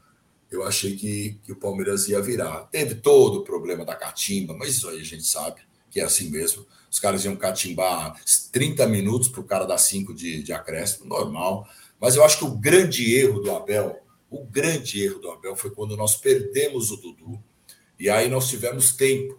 [0.50, 2.68] Eu achei que, que o Palmeiras ia virar.
[2.72, 6.30] Teve todo o problema da catimba, mas isso aí a gente sabe que é assim
[6.30, 6.66] mesmo.
[6.90, 8.20] Os caras iam catimbar
[8.52, 11.68] 30 minutos para o cara dar 5 de, de acréscimo, normal.
[12.00, 15.72] Mas eu acho que o grande erro do Abel, o grande erro do Abel foi
[15.72, 17.44] quando nós perdemos o Dudu.
[18.00, 19.38] E aí nós tivemos tempo.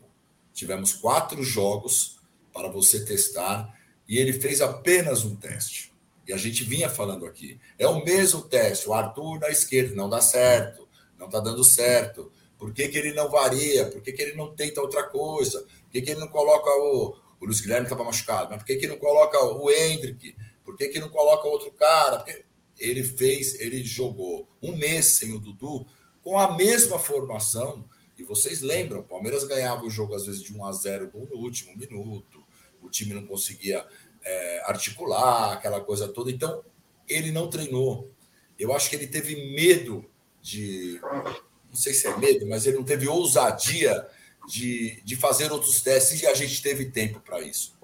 [0.52, 2.18] Tivemos quatro jogos
[2.52, 3.72] para você testar.
[4.08, 5.92] E ele fez apenas um teste.
[6.26, 7.58] E a gente vinha falando aqui.
[7.78, 8.88] É o mesmo teste.
[8.88, 10.87] O Arthur na esquerda não dá certo.
[11.18, 12.30] Não está dando certo.
[12.58, 13.86] Por que, que ele não varia?
[13.86, 15.60] Por que, que ele não tenta outra coisa?
[15.60, 18.76] Por que, que ele não coloca o, o Luiz Guilherme estava machucado, mas por que,
[18.76, 20.34] que não coloca o Hendrick?
[20.64, 22.18] Por que, que não coloca outro cara?
[22.18, 22.44] Porque
[22.78, 25.86] ele fez, ele jogou um mês sem o Dudu
[26.22, 27.88] com a mesma formação.
[28.16, 31.38] E vocês lembram, o Palmeiras ganhava o jogo às vezes de 1 a 0 no
[31.38, 32.44] último minuto,
[32.82, 33.86] o time não conseguia
[34.24, 36.30] é, articular, aquela coisa toda.
[36.30, 36.64] Então,
[37.08, 38.10] ele não treinou.
[38.58, 40.04] Eu acho que ele teve medo
[40.40, 41.00] de.
[41.02, 44.06] Não sei se é medo, mas ele não teve ousadia
[44.48, 47.76] de, de fazer outros testes e a gente teve tempo para isso.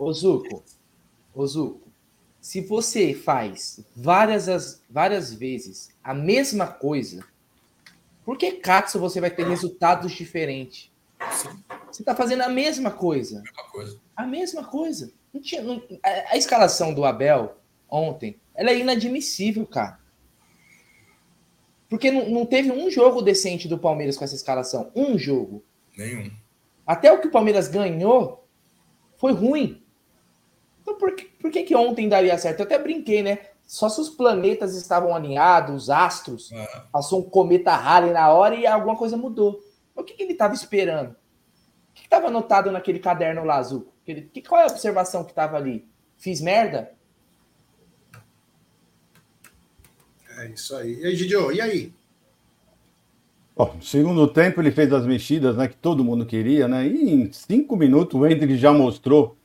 [1.34, 1.82] Ô Zuco,
[2.40, 7.24] se você faz várias, várias vezes a mesma coisa,
[8.24, 10.90] por que Katsu você vai ter resultados diferentes?
[11.32, 11.64] Sim.
[11.90, 13.38] Você está fazendo a mesma coisa.
[13.38, 14.00] A mesma coisa.
[14.16, 15.12] A mesma coisa.
[15.32, 17.56] Não tinha, não, a, a, escalação do Abel
[17.88, 19.98] ontem, ela é inadmissível, cara.
[21.94, 24.90] Porque não, não teve um jogo decente do Palmeiras com essa escalação.
[24.96, 25.62] Um jogo.
[25.96, 26.28] Nenhum.
[26.84, 28.48] Até o que o Palmeiras ganhou
[29.16, 29.80] foi ruim.
[30.82, 32.58] Então por que, por que, que ontem daria certo?
[32.58, 33.38] Eu até brinquei, né?
[33.64, 36.66] Só se os planetas estavam alinhados, os astros, é.
[36.90, 39.60] passou um cometa Halley na hora e alguma coisa mudou.
[39.94, 41.10] O que, que ele estava esperando?
[41.10, 43.86] O que estava anotado naquele caderno lá azul?
[44.04, 45.88] Que, qual é a observação que estava ali?
[46.16, 46.92] Fiz merda?
[50.44, 51.00] É isso aí.
[51.00, 51.92] E aí, Gidio, e aí?
[53.56, 56.86] Bom, no segundo tempo ele fez as mexidas né, que todo mundo queria, né?
[56.86, 59.38] E em cinco minutos o Hendrick já mostrou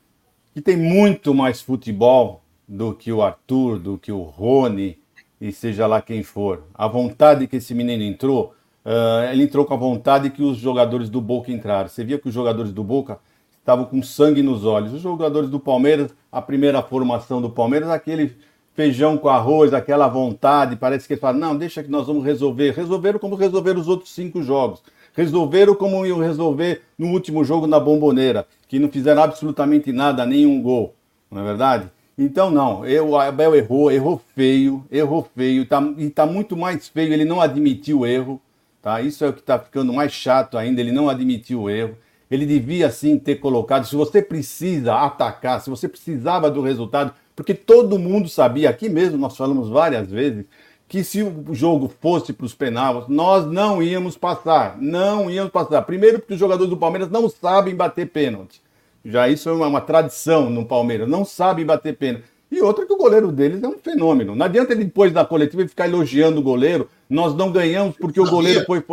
[0.54, 4.98] que tem muito mais futebol do que o Arthur, do que o Rony,
[5.40, 6.66] e seja lá quem for.
[6.74, 11.10] A vontade que esse menino entrou, uh, ele entrou com a vontade que os jogadores
[11.10, 11.88] do Boca entraram.
[11.88, 13.20] Você via que os jogadores do Boca
[13.60, 14.92] estavam com sangue nos olhos.
[14.92, 18.36] Os jogadores do Palmeiras, a primeira formação do Palmeiras, aquele
[18.76, 22.72] feijão com arroz, aquela vontade, parece que ele fala, não, deixa que nós vamos resolver.
[22.72, 24.82] Resolveram como resolveram os outros cinco jogos.
[25.14, 30.62] Resolveram como iam resolver no último jogo na Bomboneira, que não fizeram absolutamente nada, nenhum
[30.62, 30.94] gol.
[31.30, 31.90] Não é verdade?
[32.18, 36.88] Então, não, eu, o Abel errou, errou feio, errou feio, tá, e está muito mais
[36.90, 38.42] feio, ele não admitiu o erro,
[38.82, 39.02] tá?
[39.02, 41.98] Isso é o que está ficando mais chato ainda, ele não admitiu o erro.
[42.30, 47.54] Ele devia sim ter colocado, se você precisa atacar, se você precisava do resultado, porque
[47.54, 50.46] todo mundo sabia, aqui mesmo nós falamos várias vezes,
[50.90, 54.78] que se o jogo fosse para os penais, nós não íamos passar.
[54.78, 55.82] Não íamos passar.
[55.84, 58.62] Primeiro, porque os jogadores do Palmeiras não sabem bater pênalti.
[59.06, 62.26] Já isso é uma, uma tradição no Palmeiras, não sabem bater pênalti.
[62.52, 64.36] E outra que o goleiro deles é um fenômeno.
[64.36, 66.90] Não adianta ele depois da coletiva ficar elogiando o goleiro.
[67.10, 68.84] Nós não ganhamos porque o goleiro foi.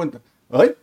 [0.50, 0.76] Oi?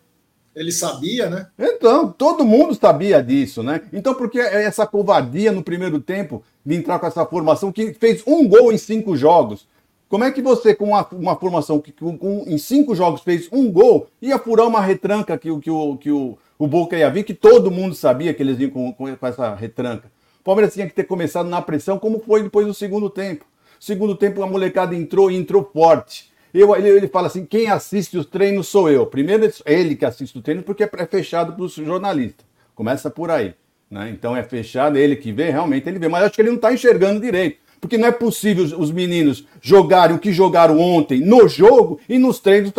[0.54, 1.48] Ele sabia, né?
[1.58, 3.82] Então, todo mundo sabia disso, né?
[3.94, 8.24] Então, por que essa covardia no primeiro tempo de entrar com essa formação que fez
[8.26, 9.68] um gol em cinco jogos?
[10.08, 13.50] Como é que você, com uma, uma formação que com, com, em cinco jogos fez
[13.52, 17.24] um gol, ia furar uma retranca que, que, o, que o, o Boca ia vir,
[17.24, 20.12] que todo mundo sabia que eles iam com, com, com essa retranca?
[20.40, 23.46] O Palmeiras tinha que ter começado na pressão, como foi depois do segundo tempo.
[23.80, 26.32] Segundo tempo, a molecada entrou e entrou forte.
[26.54, 29.08] Eu, ele, ele fala assim: quem assiste os treinos sou eu.
[29.08, 32.46] Primeiro, ele que assiste o treino, porque é fechado para os jornalistas.
[32.76, 33.56] Começa por aí.
[33.94, 34.10] Né?
[34.10, 36.08] Então é fechado, ele que vê, realmente ele vê.
[36.08, 37.58] Mas acho que ele não está enxergando direito.
[37.80, 42.40] Porque não é possível os, meninos jogarem o que jogaram ontem no jogo e nos
[42.40, 42.72] treinos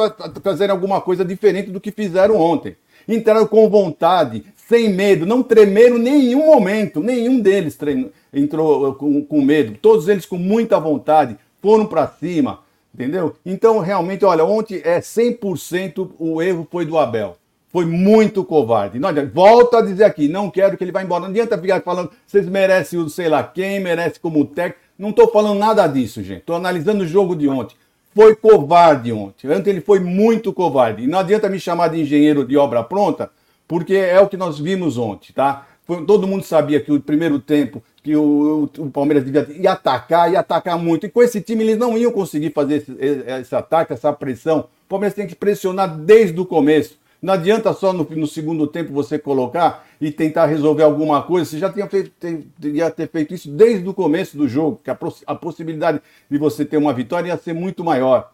[0.42, 2.74] fazerem alguma coisa diferente do que fizeram ontem.
[3.07, 9.42] Entraram com vontade, sem medo, não tremeram nenhum momento, nenhum deles treino, entrou com, com
[9.42, 13.35] medo, todos eles com muita vontade, foram para cima, Entendeu?
[13.44, 17.37] Então, realmente, olha, ontem é 100% o erro foi do Abel.
[17.74, 19.00] Foi muito covarde.
[19.00, 19.08] Não.
[19.34, 21.22] Volto a dizer aqui, não quero que ele vá embora.
[21.22, 24.78] Não adianta ficar falando, vocês merecem o sei lá quem, merece como técnico.
[24.96, 26.38] Não estou falando nada disso, gente.
[26.38, 27.74] Estou analisando o jogo de ontem.
[28.14, 29.50] Foi covarde ontem.
[29.50, 31.02] Ontem ele foi muito covarde.
[31.02, 33.28] E não adianta me chamar de engenheiro de obra pronta,
[33.66, 35.66] porque é o que nós vimos ontem, tá?
[35.84, 40.30] Foi, todo mundo sabia que o primeiro tempo que o, o, Palmeiras devia ia atacar,
[40.30, 41.06] ia atacar muito.
[41.06, 42.92] E com esse time eles não iam conseguir fazer esse,
[43.40, 44.60] esse ataque, essa pressão.
[44.60, 47.02] O Palmeiras tem que pressionar desde o começo.
[47.24, 51.48] Não adianta só no, no, segundo tempo você colocar e tentar resolver alguma coisa.
[51.48, 52.12] Você já tinha feito,
[52.60, 56.66] teria ter feito isso desde o começo do jogo, que a, a possibilidade de você
[56.66, 58.30] ter uma vitória ia ser muito maior.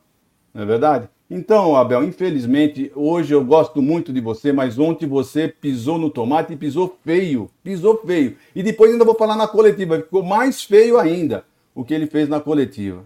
[0.52, 1.08] Não é verdade?
[1.30, 6.54] Então, Abel, infelizmente, hoje eu gosto muito de você, mas ontem você pisou no tomate
[6.54, 7.48] e pisou feio.
[7.62, 8.36] Pisou feio.
[8.56, 11.44] E depois ainda vou falar na coletiva, ficou mais feio ainda
[11.76, 13.04] o que ele fez na coletiva.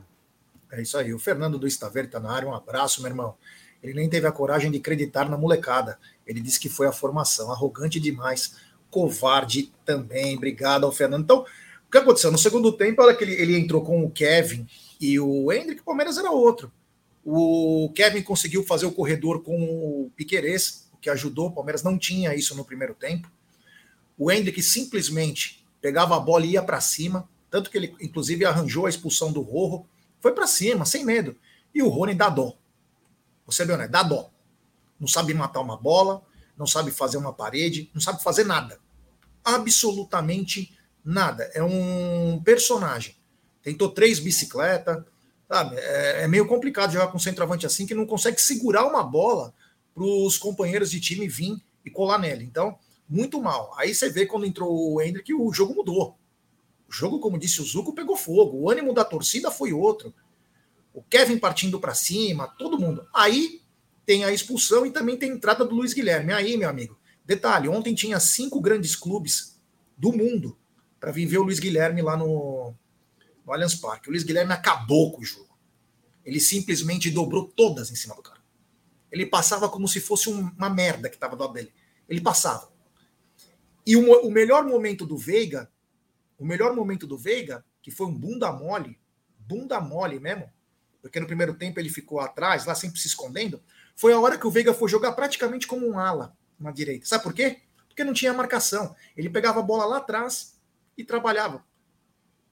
[0.73, 1.13] É isso aí.
[1.13, 2.49] O Fernando do Estaver está na área.
[2.49, 3.35] Um abraço, meu irmão.
[3.85, 5.99] Ele nem teve a coragem de acreditar na molecada.
[6.27, 7.53] Ele disse que foi a formação.
[7.53, 8.57] Arrogante demais.
[8.91, 10.37] Covarde também.
[10.37, 11.23] Obrigado ao Fernando.
[11.23, 12.33] Então, o que aconteceu?
[12.33, 14.67] No segundo tempo, olha que ele, ele entrou com o Kevin
[14.99, 16.73] e o Hendrick, o Palmeiras era outro.
[17.23, 21.49] O Kevin conseguiu fazer o corredor com o Piquerez, o que ajudou.
[21.49, 23.31] O Palmeiras não tinha isso no primeiro tempo.
[24.17, 28.87] O Hendrick simplesmente pegava a bola e ia para cima, tanto que ele, inclusive, arranjou
[28.87, 29.87] a expulsão do Rorro.
[30.21, 31.37] Foi para cima, sem medo.
[31.75, 32.57] E o Rony dá dó.
[33.47, 33.89] Você viu, né?
[33.89, 34.31] Dá dó.
[34.99, 36.23] Não sabe matar uma bola,
[36.57, 38.79] não sabe fazer uma parede, não sabe fazer nada.
[39.45, 41.51] Absolutamente nada.
[41.55, 43.17] É um personagem.
[43.63, 45.05] Tentou três bicicletas,
[45.49, 45.77] Sabe?
[45.77, 49.55] É, é meio complicado jogar com um centroavante assim que não consegue segurar uma bola
[49.95, 52.45] para os companheiros de time vir e colar nele.
[52.45, 52.79] Então,
[53.09, 53.73] muito mal.
[53.77, 56.19] Aí você vê quando entrou o Hendrick, o jogo mudou.
[56.89, 58.59] O jogo, como disse o Zuco, pegou fogo.
[58.59, 60.15] O ânimo da torcida foi outro.
[60.95, 63.07] O Kevin partindo para cima, todo mundo.
[63.13, 63.61] Aí
[64.07, 66.33] tem a expulsão e também tem a entrada do Luiz Guilherme.
[66.33, 69.61] Aí, meu amigo, detalhe: ontem tinha cinco grandes clubes
[69.99, 70.57] do mundo
[71.01, 72.75] para viver o Luiz Guilherme lá no,
[73.45, 74.09] no Allianz Parque.
[74.09, 75.59] O Luiz Guilherme acabou com o jogo.
[76.25, 78.41] Ele simplesmente dobrou todas em cima do cara.
[79.11, 81.73] Ele passava como se fosse uma merda que estava do lado dele.
[82.09, 82.73] Ele passava.
[83.87, 85.71] E o, o, melhor momento do Veiga,
[86.39, 88.99] o melhor momento do Veiga, que foi um bunda mole,
[89.39, 90.51] bunda mole mesmo,
[91.05, 93.63] porque no primeiro tempo ele ficou atrás, lá sempre se escondendo,
[93.95, 97.05] foi a hora que o Veiga foi jogar praticamente como um ala na direita.
[97.05, 97.61] Sabe por quê?
[97.87, 98.97] Porque não tinha marcação.
[99.15, 100.59] Ele pegava a bola lá atrás
[100.97, 101.63] e trabalhava.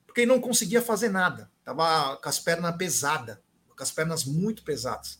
[0.06, 1.50] Porque ele não conseguia fazer nada.
[1.64, 3.38] Tava com as pernas pesadas
[3.74, 5.18] com as pernas muito pesadas.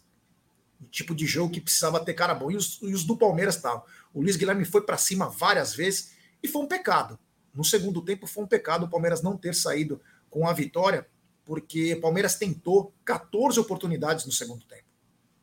[0.79, 2.51] O tipo de jogo que precisava ter cara bom.
[2.51, 3.83] E os, e os do Palmeiras estavam.
[4.13, 7.19] O Luiz Guilherme foi para cima várias vezes e foi um pecado.
[7.55, 11.09] No segundo tempo foi um pecado o Palmeiras não ter saído com a vitória,
[11.45, 14.85] porque o Palmeiras tentou 14 oportunidades no segundo tempo.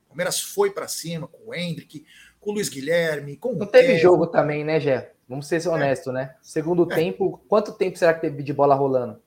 [0.06, 2.06] O Palmeiras foi para cima com o Hendrick,
[2.40, 5.14] com o Luiz Guilherme, com Não teve jogo também, né, Gé?
[5.28, 6.12] Vamos ser honestos, é.
[6.14, 6.36] né?
[6.42, 6.96] Segundo é.
[6.96, 9.22] tempo, quanto tempo será que teve de bola rolando?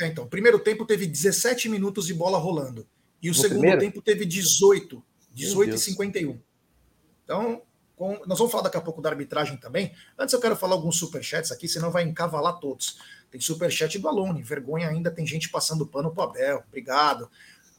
[0.00, 2.86] É, então, primeiro tempo teve 17 minutos de bola rolando.
[3.20, 3.80] E o no segundo primeiro?
[3.80, 6.40] tempo teve 18, 18 e 51.
[7.24, 7.62] Então,
[7.96, 9.92] com, nós vamos falar daqui a pouco da arbitragem também.
[10.18, 12.98] Antes eu quero falar alguns superchats aqui, senão vai encavalar todos.
[13.34, 16.62] Tem superchat do Alone, vergonha ainda, tem gente passando pano pro Abel.
[16.68, 17.28] Obrigado.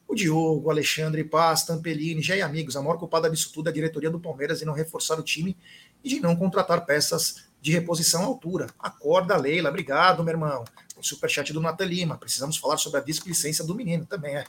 [0.05, 3.69] O Diogo, o Alexandre Paz, Tampelini, já e amigos, a maior culpada disso tudo é
[3.69, 5.55] a diretoria do Palmeiras e não reforçar o time
[6.03, 8.67] e de não contratar peças de reposição à altura.
[8.77, 9.69] Acorda, Leila.
[9.69, 10.65] Obrigado, meu irmão.
[10.93, 12.17] Tem superchat do Natan Lima.
[12.17, 14.43] Precisamos falar sobre a displicência do menino também, é.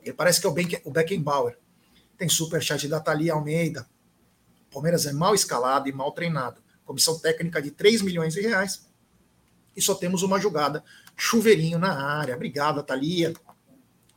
[0.00, 0.50] Ele parece que é
[0.84, 1.58] o, Beckenbauer.
[2.16, 3.84] Tem superchat da Thalia Almeida.
[4.70, 6.62] O Palmeiras é mal escalado e mal treinado.
[6.84, 8.91] Comissão técnica de 3 milhões de reais.
[9.76, 10.84] E só temos uma jogada.
[11.16, 12.34] Chuveirinho na área.
[12.34, 13.32] Obrigado, Thalia.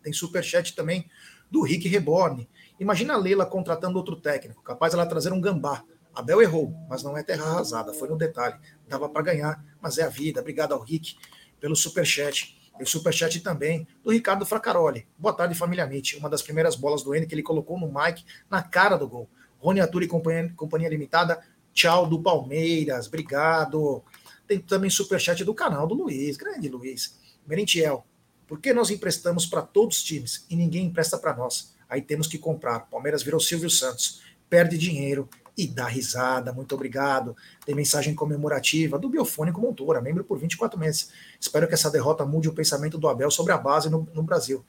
[0.04, 1.10] Tem superchat também
[1.50, 2.48] do Rick Reborn.
[2.80, 5.84] Imagina a Leila contratando outro técnico, capaz ela trazer um gambá.
[6.14, 8.56] Abel errou, mas não é terra arrasada, foi no detalhe.
[8.88, 10.40] Dava para ganhar, mas é a vida.
[10.40, 11.16] Obrigado ao Rick
[11.60, 12.58] pelo superchat.
[12.80, 15.08] E superchat também do Ricardo Fracaroli.
[15.18, 16.16] Boa tarde, família Mitch.
[16.16, 19.30] Uma das primeiras bolas do N que ele colocou no Mike na cara do gol.
[19.60, 21.40] Rony Aturi, companhia, companhia Limitada.
[21.74, 23.08] Tchau do Palmeiras.
[23.08, 24.04] Obrigado.
[24.48, 26.38] Tem também superchat do canal do Luiz.
[26.38, 27.18] Grande Luiz.
[27.46, 28.06] Merentiel.
[28.48, 31.74] Por que nós emprestamos para todos os times e ninguém empresta para nós?
[31.90, 32.82] Aí temos que comprar.
[32.82, 34.22] Palmeiras virou Silvio Santos.
[34.50, 35.28] Perde dinheiro
[35.58, 36.54] e dá risada.
[36.54, 37.36] Muito obrigado.
[37.66, 41.10] Tem mensagem comemorativa do Biofônico Montoura, membro por 24 meses.
[41.40, 44.64] Espero que essa derrota mude o pensamento do Abel sobre a base no, no Brasil.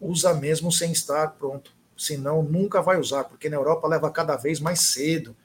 [0.00, 1.72] Usa mesmo sem estar pronto.
[1.96, 5.36] Senão nunca vai usar, porque na Europa leva cada vez mais cedo.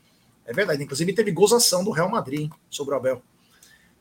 [0.45, 0.83] É verdade.
[0.83, 3.21] Inclusive teve gozação do Real Madrid hein, sobre o Abel.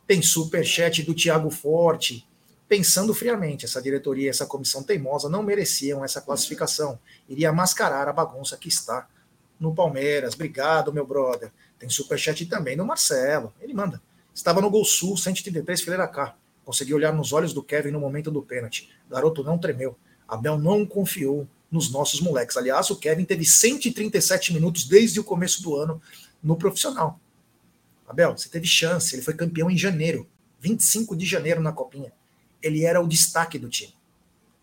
[0.06, 2.26] Tem superchat do Thiago Forte.
[2.68, 6.98] Pensando friamente, essa diretoria, essa comissão teimosa não mereciam essa classificação.
[7.28, 9.08] Iria mascarar a bagunça que está
[9.58, 10.34] no Palmeiras.
[10.34, 11.52] Obrigado, meu brother.
[11.78, 13.52] Tem superchat também no Marcelo.
[13.60, 14.00] Ele manda.
[14.34, 16.36] Estava no Gol Sul, 133, fileira K.
[16.64, 18.90] Consegui olhar nos olhos do Kevin no momento do pênalti.
[19.08, 19.96] Garoto não tremeu.
[20.26, 22.56] Abel não confiou nos nossos moleques.
[22.56, 26.00] Aliás, o Kevin teve 137 minutos desde o começo do ano
[26.42, 27.20] no profissional.
[28.06, 30.28] Abel, você teve chance, ele foi campeão em janeiro,
[30.60, 32.12] 25 de janeiro na Copinha.
[32.62, 33.94] Ele era o destaque do time.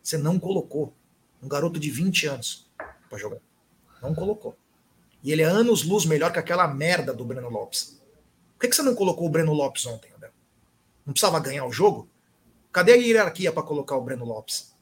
[0.01, 0.93] Você não colocou
[1.41, 2.67] um garoto de 20 anos
[3.10, 3.39] para jogar.
[4.01, 4.58] Não colocou.
[5.21, 8.01] E ele é anos luz melhor que aquela merda do Breno Lopes.
[8.53, 10.32] Por que, que você não colocou o Breno Lopes ontem, Abel?
[11.06, 12.10] Não precisava ganhar o jogo?
[12.71, 14.73] Cadê a hierarquia para colocar o Breno Lopes?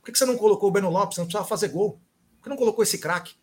[0.00, 1.18] Por que, que você não colocou o Breno Lopes?
[1.18, 2.00] Não precisava fazer gol.
[2.38, 3.34] Por que não colocou esse craque?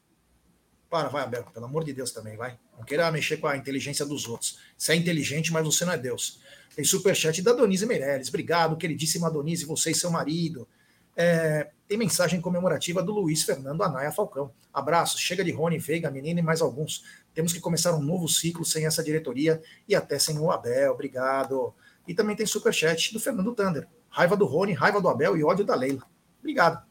[0.89, 2.58] Para, vai, Abel, pelo amor de Deus também, vai.
[2.75, 4.58] Não queira mexer com a inteligência dos outros.
[4.75, 6.41] Você é inteligente, mas você não é Deus.
[6.75, 8.30] Tem superchat da Donise Meirelles.
[8.30, 10.67] Obrigado, queridíssima Donise, você e seu marido.
[11.15, 14.52] É, tem mensagem comemorativa do Luiz Fernando Anaia Falcão.
[14.73, 17.04] Abraços, chega de Rony, Veiga, Menina e mais alguns.
[17.34, 20.93] Temos que começar um novo ciclo sem essa diretoria e até sem o Abel.
[20.93, 21.73] Obrigado.
[22.08, 23.88] E também tem superchat do Fernando Thunder.
[24.10, 26.02] Raiva do Rony, raiva do Abel e ódio da Leila.
[26.39, 26.84] Obrigado.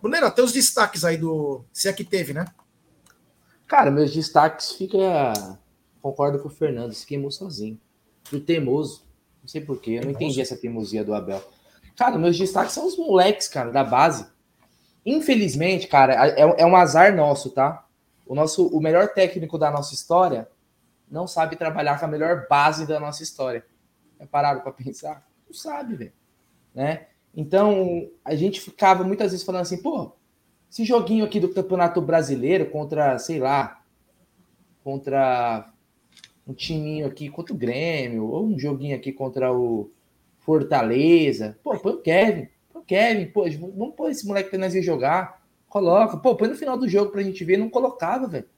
[0.00, 1.64] Brunera, teus destaques aí do.
[1.72, 2.46] Se é que teve, né?
[3.68, 4.98] Cara, meus destaques fica.
[6.00, 7.78] Concordo com o Fernando, se queimou sozinho.
[8.30, 9.06] Do teimoso.
[9.42, 11.42] Não sei porquê, eu não entendi essa teimosia do Abel.
[11.96, 14.26] Cara, meus destaques são os moleques, cara, da base.
[15.04, 17.86] Infelizmente, cara, é, é um azar nosso, tá?
[18.26, 20.48] O nosso, o melhor técnico da nossa história
[21.10, 23.64] não sabe trabalhar com a melhor base da nossa história.
[24.18, 25.26] É parado para pensar?
[25.46, 26.12] Não sabe, velho.
[26.74, 27.06] Né?
[27.34, 30.12] Então, a gente ficava muitas vezes falando assim, pô,
[30.70, 33.80] esse joguinho aqui do Campeonato Brasileiro contra, sei lá,
[34.84, 35.70] contra
[36.46, 39.90] um timinho aqui contra o Grêmio, ou um joguinho aqui contra o
[40.38, 41.58] Fortaleza.
[41.62, 43.44] Pô, põe o Kevin, põe o Kevin, pô,
[43.76, 45.42] vamos pôr esse moleque pra nós ir jogar.
[45.68, 47.58] Coloca, pô, põe no final do jogo pra gente ver.
[47.58, 48.48] Não colocava, velho.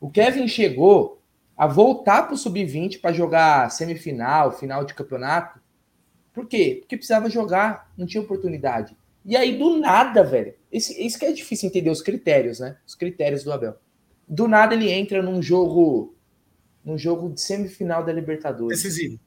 [0.00, 1.20] O Kevin chegou
[1.56, 5.60] a voltar para o sub-20 para jogar semifinal, final de campeonato.
[6.32, 6.78] Por quê?
[6.80, 8.96] Porque precisava jogar, não tinha oportunidade.
[9.24, 12.78] E aí, do nada, velho, esse, isso que é difícil entender os critérios, né?
[12.86, 13.76] Os critérios do Abel.
[14.28, 16.14] Do nada ele entra num jogo,
[16.84, 18.82] num jogo de semifinal da Libertadores.
[18.82, 19.18] Decisivo.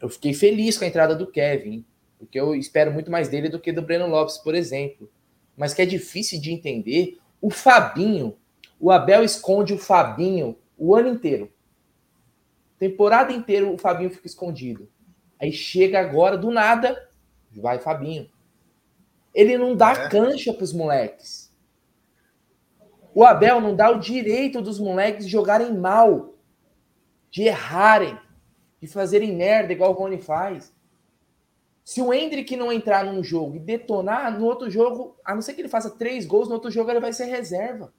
[0.00, 1.84] Eu fiquei feliz com a entrada do Kevin,
[2.18, 5.10] porque eu espero muito mais dele do que do Breno Lopes, por exemplo.
[5.56, 7.18] Mas que é difícil de entender.
[7.40, 8.36] O Fabinho,
[8.78, 11.52] o Abel esconde o Fabinho o ano inteiro.
[12.78, 14.88] Temporada inteira o Fabinho fica escondido.
[15.38, 17.10] Aí chega agora, do nada,
[17.50, 18.30] vai Fabinho.
[19.34, 20.08] Ele não dá é.
[20.08, 21.50] cancha para os moleques.
[23.14, 26.34] O Abel não dá o direito dos moleques de jogarem mal,
[27.30, 28.18] de errarem,
[28.80, 30.72] de fazerem merda igual o Rony faz.
[31.84, 35.54] Se o Hendrick não entrar num jogo e detonar, no outro jogo, a não ser
[35.54, 37.92] que ele faça três gols, no outro jogo ele vai ser reserva.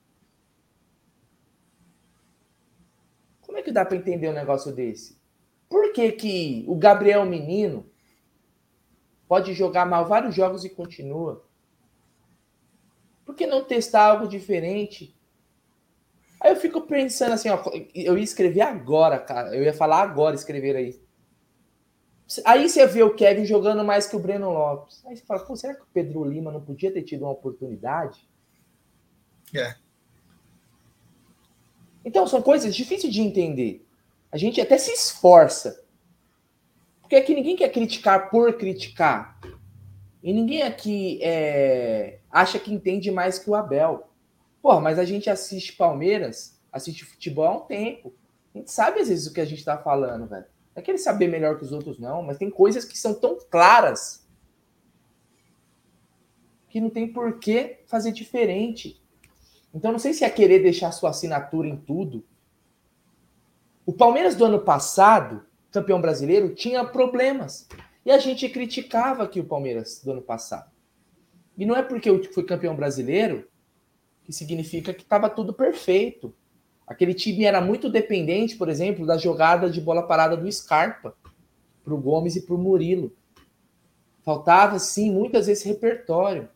[3.42, 5.20] Como é que dá para entender um negócio desse?
[5.68, 7.91] Por que, que o Gabriel Menino
[9.32, 11.42] pode jogar mal vários jogos e continua?
[13.24, 15.16] Por que não testar algo diferente?
[16.38, 17.64] Aí eu fico pensando assim, ó,
[17.96, 19.56] eu ia escrever agora, cara.
[19.56, 21.02] Eu ia falar agora, escrever aí.
[22.44, 25.02] Aí você vê o Kevin jogando mais que o Breno Lopes.
[25.06, 28.28] Aí você fala, pô, será que o Pedro Lima não podia ter tido uma oportunidade?
[29.56, 29.76] É.
[32.04, 33.88] Então, são coisas difíceis de entender.
[34.30, 35.81] A gente até se esforça.
[37.12, 39.38] Porque aqui ninguém quer criticar por criticar.
[40.24, 44.08] E ninguém aqui é, acha que entende mais que o Abel.
[44.62, 48.16] Porra, mas a gente assiste Palmeiras, assiste futebol há um tempo.
[48.56, 50.46] A gente sabe às vezes o que a gente está falando, velho.
[50.74, 53.38] Não é querer saber melhor que os outros, não, mas tem coisas que são tão
[53.50, 54.26] claras
[56.70, 59.04] que não tem por que fazer diferente.
[59.74, 62.24] Então, não sei se é querer deixar sua assinatura em tudo.
[63.86, 67.68] O Palmeiras do ano passado, campeão brasileiro, tinha problemas.
[68.06, 70.70] E a gente criticava aqui o Palmeiras do ano passado.
[71.58, 73.48] E não é porque eu fui campeão brasileiro
[74.24, 76.34] que significa que estava tudo perfeito.
[76.86, 81.16] Aquele time era muito dependente, por exemplo, da jogada de bola parada do Scarpa
[81.84, 83.16] para o Gomes e para o Murilo.
[84.24, 86.50] Faltava, sim, muitas vezes repertório.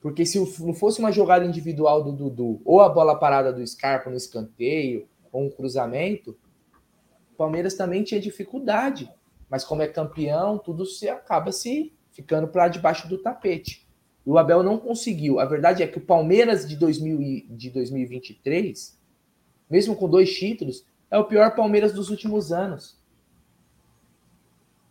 [0.00, 4.08] Porque se não fosse uma jogada individual do Dudu, ou a bola parada do Scarpa
[4.08, 6.36] no escanteio, ou um cruzamento,
[7.40, 9.10] Palmeiras também tinha dificuldade.
[9.48, 13.88] Mas como é campeão, tudo se acaba se ficando para debaixo do tapete.
[14.26, 15.40] E o Abel não conseguiu.
[15.40, 18.98] A verdade é que o Palmeiras de, 2000, de 2023,
[19.68, 23.00] mesmo com dois títulos, é o pior Palmeiras dos últimos anos.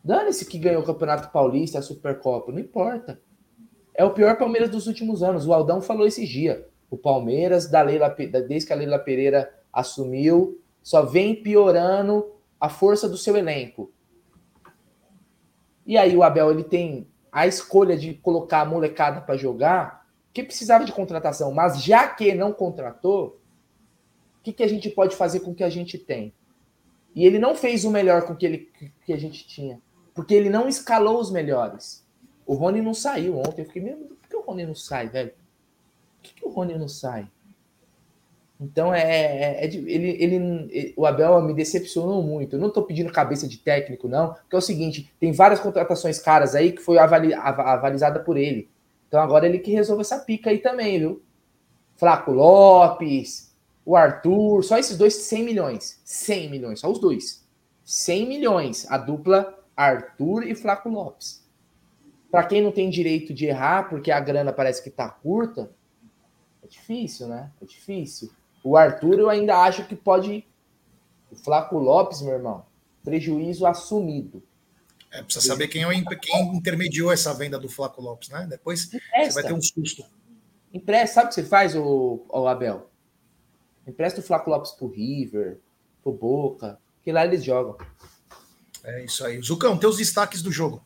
[0.03, 3.21] Dane-se que ganhou o Campeonato Paulista, a Supercopa, não importa
[3.99, 5.45] é o pior Palmeiras dos últimos anos.
[5.45, 6.65] O Aldão falou esse dia.
[6.89, 8.07] O Palmeiras, da Leila,
[8.47, 12.25] desde que a Leila Pereira assumiu, só vem piorando
[12.59, 13.91] a força do seu elenco.
[15.85, 20.43] E aí o Abel ele tem a escolha de colocar a molecada para jogar, que
[20.43, 23.39] precisava de contratação, mas já que não contratou,
[24.39, 26.33] o que, que a gente pode fazer com o que a gente tem?
[27.15, 28.71] E ele não fez o melhor com que, ele,
[29.05, 29.81] que a gente tinha.
[30.13, 32.05] Porque ele não escalou os melhores.
[32.45, 33.61] O Rony não saiu ontem.
[33.61, 35.31] Eu fiquei, mesmo, por que o Rony não sai, velho?
[35.31, 37.29] Por que, que o Rony não sai?
[38.59, 42.55] Então é, é, é ele, ele, o Abel me decepcionou muito.
[42.55, 46.19] Eu não estou pedindo cabeça de técnico, não, porque é o seguinte: tem várias contratações
[46.19, 48.69] caras aí que foi avali, avalizada por ele.
[49.07, 51.21] Então agora ele que resolve essa pica aí também, viu?
[51.95, 53.55] Flaco Lopes,
[53.85, 56.01] o Arthur, só esses dois 100 milhões.
[56.03, 57.45] 100 milhões, só os dois.
[57.83, 61.43] 100 milhões, a dupla Arthur e Flaco Lopes.
[62.29, 65.71] Para quem não tem direito de errar, porque a grana parece que tá curta,
[66.61, 67.51] é difícil, né?
[67.61, 68.29] É difícil.
[68.63, 70.45] O Arthur eu ainda acho que pode.
[71.31, 72.65] O Flaco Lopes, meu irmão,
[73.03, 74.41] prejuízo assumido.
[75.11, 78.47] É, precisa saber quem, é, quem intermediou essa venda do Flaco Lopes, né?
[78.49, 79.31] Depois Empresta.
[79.31, 80.03] você vai ter um susto.
[80.73, 82.89] Empresta, sabe o que você faz, o, o Abel?
[83.87, 85.59] Empresta o Flaco Lopes pro River,
[86.03, 87.75] pro Boca, que lá eles jogam.
[88.83, 89.41] É isso aí.
[89.41, 90.83] Zucão, teus destaques do jogo.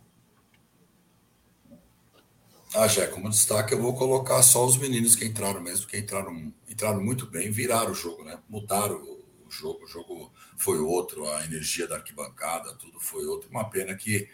[2.76, 6.52] Ah, já como destaque eu vou colocar só os meninos que entraram mesmo, que entraram,
[6.68, 8.40] entraram muito bem, viraram o jogo, né?
[8.50, 13.48] Mudaram o jogo, o jogo foi outro, a energia da arquibancada, tudo foi outro.
[13.52, 14.28] Uma pena que,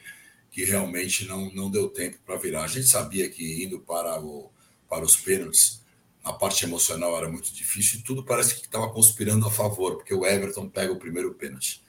[0.50, 2.64] que realmente não, não deu tempo para virar.
[2.64, 4.50] A gente sabia que indo para, o,
[4.88, 5.84] para os pênaltis,
[6.24, 10.14] a parte emocional era muito difícil e tudo parece que estava conspirando a favor, porque
[10.14, 11.84] o Everton pega o primeiro pênalti.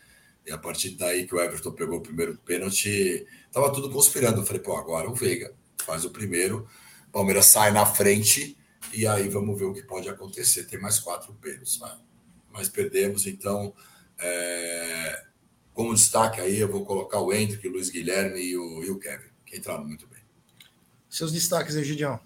[0.44, 4.40] E a partir daí que o Everton pegou o primeiro pênalti, estava tudo conspirando.
[4.40, 6.66] Eu falei, pô, agora o Veiga faz o primeiro,
[7.12, 8.56] Palmeiras sai na frente
[8.92, 10.64] e aí vamos ver o que pode acontecer.
[10.64, 11.96] Tem mais quatro pênaltis, né?
[12.52, 13.72] mas perdemos, então
[14.18, 15.24] é...
[15.74, 18.98] como destaque aí eu vou colocar o Hendrick, o Luiz Guilherme e o, e o
[18.98, 20.20] Kevin, que entraram muito bem.
[21.08, 22.20] Seus destaques, Egidião.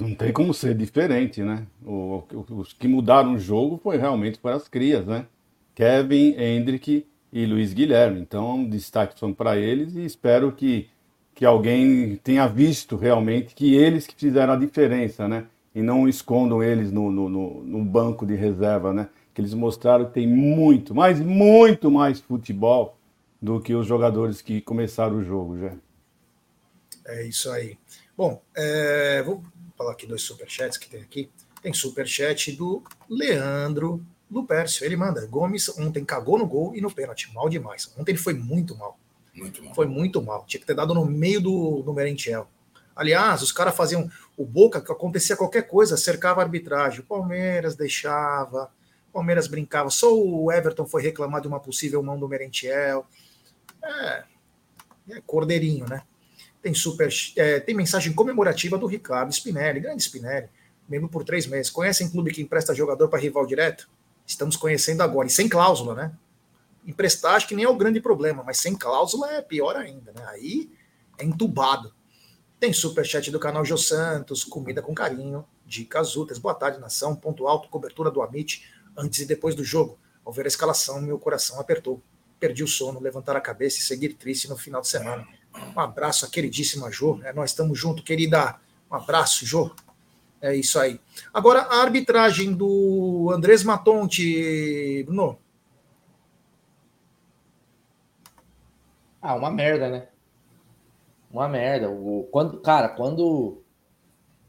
[0.00, 1.66] Não tem como ser diferente, né?
[1.82, 5.26] O, os que mudaram o jogo foi realmente para as crias, né?
[5.74, 8.20] Kevin, Hendrick e Luiz Guilherme.
[8.20, 10.90] Então, destaque são para eles e espero que
[11.38, 15.46] que alguém tenha visto realmente que eles que fizeram a diferença, né?
[15.72, 19.08] E não escondam eles no, no, no, no banco de reserva, né?
[19.32, 22.98] Que eles mostraram que tem muito, mas muito mais futebol
[23.40, 25.76] do que os jogadores que começaram o jogo já.
[27.06, 27.78] É isso aí.
[28.16, 29.40] Bom, é, vou
[29.76, 31.30] falar aqui dois superchats que tem aqui.
[31.62, 34.84] Tem superchat do Leandro Lupercio.
[34.84, 37.32] Ele manda: Gomes ontem cagou no gol e no pênalti.
[37.32, 37.94] Mal demais.
[37.96, 38.98] Ontem ele foi muito mal.
[39.38, 39.74] Muito.
[39.74, 40.44] Foi muito mal.
[40.46, 42.48] Tinha que ter dado no meio do, do Merentiel.
[42.94, 47.00] Aliás, os caras faziam o Boca, que acontecia qualquer coisa, cercava a arbitragem.
[47.00, 48.70] O Palmeiras deixava,
[49.08, 49.88] o Palmeiras brincava.
[49.88, 53.06] Só o Everton foi reclamar de uma possível mão do Merentiel.
[53.82, 54.24] É,
[55.10, 56.02] é cordeirinho, né?
[56.60, 60.48] Tem super, é, tem mensagem comemorativa do Ricardo Spinelli, grande Spinelli,
[60.88, 61.70] membro por três meses.
[61.70, 63.88] Conhecem clube que empresta jogador para rival direto?
[64.26, 66.12] Estamos conhecendo agora, e sem cláusula, né?
[66.88, 70.24] Emprestar acho que nem é o grande problema, mas sem cláusula é pior ainda, né?
[70.28, 70.70] Aí
[71.18, 71.92] é entubado.
[72.58, 76.38] Tem superchat do canal Jô Santos, comida com carinho, dicas úteis.
[76.38, 77.14] Boa tarde, nação.
[77.14, 78.64] Ponto alto, cobertura do Amit
[78.96, 79.98] antes e depois do jogo.
[80.24, 82.02] Ao ver a escalação, meu coração apertou.
[82.40, 85.28] Perdi o sono, levantar a cabeça e seguir triste no final de semana.
[85.76, 87.20] Um abraço à queridíssima Jô.
[87.22, 88.58] É, nós estamos juntos, querida.
[88.90, 89.70] Um abraço, Jô.
[90.40, 90.98] É isso aí.
[91.34, 95.38] Agora, a arbitragem do Andrés Matonte, Bruno.
[99.28, 100.08] Ah, uma merda, né?
[101.30, 101.90] Uma merda.
[101.90, 103.60] O, quando, cara, quando,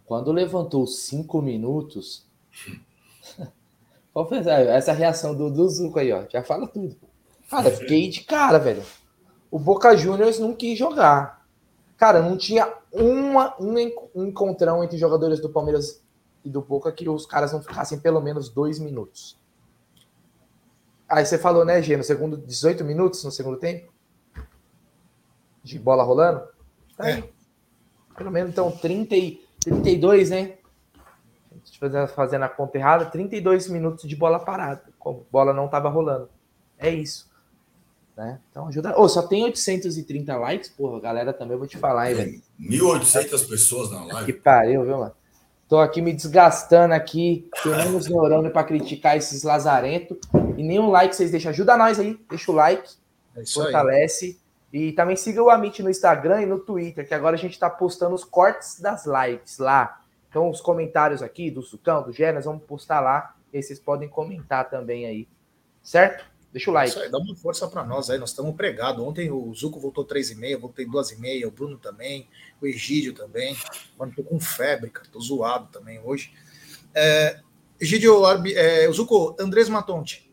[0.06, 2.26] quando levantou cinco minutos.
[4.14, 6.24] Qual foi essa, essa reação do, do Zuco aí, ó?
[6.30, 6.96] Já fala tudo.
[7.50, 8.82] Cara, fiquei de cara, velho.
[9.52, 11.46] O Boca Juniors não quis jogar.
[11.98, 16.02] Cara, não tinha uma, um encontrão entre jogadores do Palmeiras
[16.46, 19.38] e do Boca que os caras não ficassem pelo menos dois minutos.
[21.10, 23.99] Aí você falou, né, Gê, no segundo 18 minutos no segundo tempo?
[25.70, 26.44] De bola rolando?
[26.98, 27.24] Tá é.
[28.18, 30.56] Pelo menos então 30 e, 32, né?
[31.80, 34.84] Fazendo, fazendo a conta errada, 32 minutos de bola parada.
[34.98, 36.30] Como bola não estava rolando.
[36.78, 37.30] É isso.
[38.18, 38.40] Né?
[38.50, 38.94] Então ajuda.
[38.98, 42.42] Oh, só tem 830 likes, porra, galera também vou te falar, hein, velho.
[42.60, 44.34] 1.800 pessoas na live.
[44.34, 45.14] Que pariu, viu, mano?
[45.70, 50.18] Tô aqui me desgastando aqui, tem menos neurônio para criticar esses lazarentos.
[50.58, 51.52] E nenhum like vocês deixam.
[51.52, 52.90] Ajuda nós aí, deixa o like,
[53.38, 54.26] é fortalece.
[54.26, 54.49] Aí.
[54.72, 57.70] E também siga o Amit no Instagram e no Twitter, que agora a gente está
[57.70, 60.02] postando os cortes das lives lá.
[60.30, 63.36] Então, os comentários aqui do Sucão, do Genas, vamos postar lá.
[63.52, 65.28] E vocês podem comentar também aí.
[65.82, 66.24] Certo?
[66.52, 66.92] Deixa o like.
[66.92, 68.20] Isso aí, dá uma força para nós aí.
[68.20, 69.04] Nós estamos pregados.
[69.04, 72.28] Ontem o Zuco voltou 3,5, eu voltei 2,5, o Bruno também,
[72.62, 73.58] o Egídio também.
[73.98, 75.08] Mano, tô com febre, cara.
[75.12, 76.32] Tô zoado também hoje.
[76.94, 77.40] É,
[77.80, 78.24] Egídio,
[78.56, 80.29] é, o Zuco, Andrés Matonte.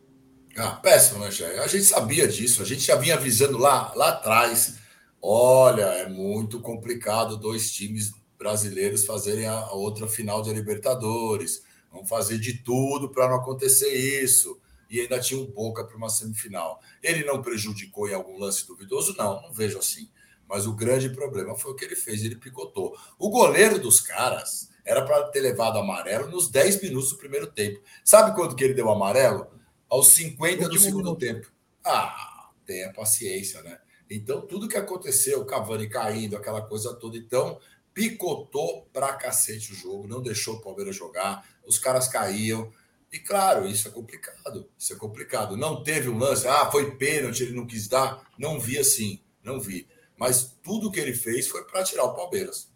[0.57, 1.61] Ah, péssimo, né, Jair?
[1.61, 4.79] A gente sabia disso, a gente já vinha avisando lá, lá atrás.
[5.21, 11.63] Olha, é muito complicado dois times brasileiros fazerem a outra final de Libertadores.
[11.93, 13.89] Vamos fazer de tudo para não acontecer
[14.23, 14.59] isso.
[14.89, 16.81] E ainda tinha um Boca para uma semifinal.
[17.03, 19.15] Ele não prejudicou em algum lance duvidoso?
[19.19, 20.09] Não, não vejo assim.
[20.49, 22.97] Mas o grande problema foi o que ele fez, ele picotou.
[23.19, 27.81] O goleiro dos caras era para ter levado amarelo nos 10 minutos do primeiro tempo.
[28.05, 29.56] Sabe quanto que ele deu amarelo?
[29.89, 31.19] Aos 50 do segundo minuto.
[31.19, 31.53] tempo.
[31.85, 33.79] Ah, tenha paciência, né?
[34.11, 37.61] Então, tudo que aconteceu, o Cavani caindo, aquela coisa toda, então,
[37.93, 42.73] picotou pra cacete o jogo, não deixou o Palmeiras jogar, os caras caíam.
[43.13, 44.69] E claro, isso é complicado.
[44.79, 45.57] Isso é complicado.
[45.57, 48.29] Não teve um lance, ah, foi pênalti, ele não quis dar.
[48.39, 49.89] Não vi assim, não vi.
[50.17, 52.69] Mas tudo que ele fez foi para tirar o Palmeiras.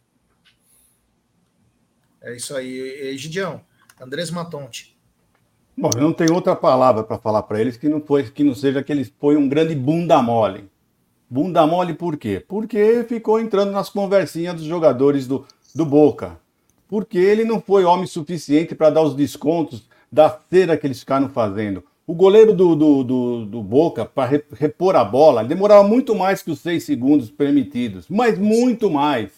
[2.23, 3.17] É isso aí.
[3.17, 3.65] Gidião,
[4.01, 4.90] Andrés Matonte.
[5.77, 8.55] Bom, eu não tenho outra palavra para falar para eles que não, foi, que não
[8.55, 10.69] seja que eles põem um grande bunda mole.
[11.29, 12.45] Bunda mole por quê?
[12.47, 16.39] Porque ficou entrando nas conversinhas dos jogadores do, do Boca.
[16.89, 21.29] Porque ele não foi homem suficiente para dar os descontos da cera que eles ficaram
[21.29, 21.85] fazendo.
[22.05, 26.51] O goleiro do, do, do, do Boca, para repor a bola, demorava muito mais que
[26.51, 28.07] os seis segundos permitidos.
[28.09, 29.31] Mas muito mais.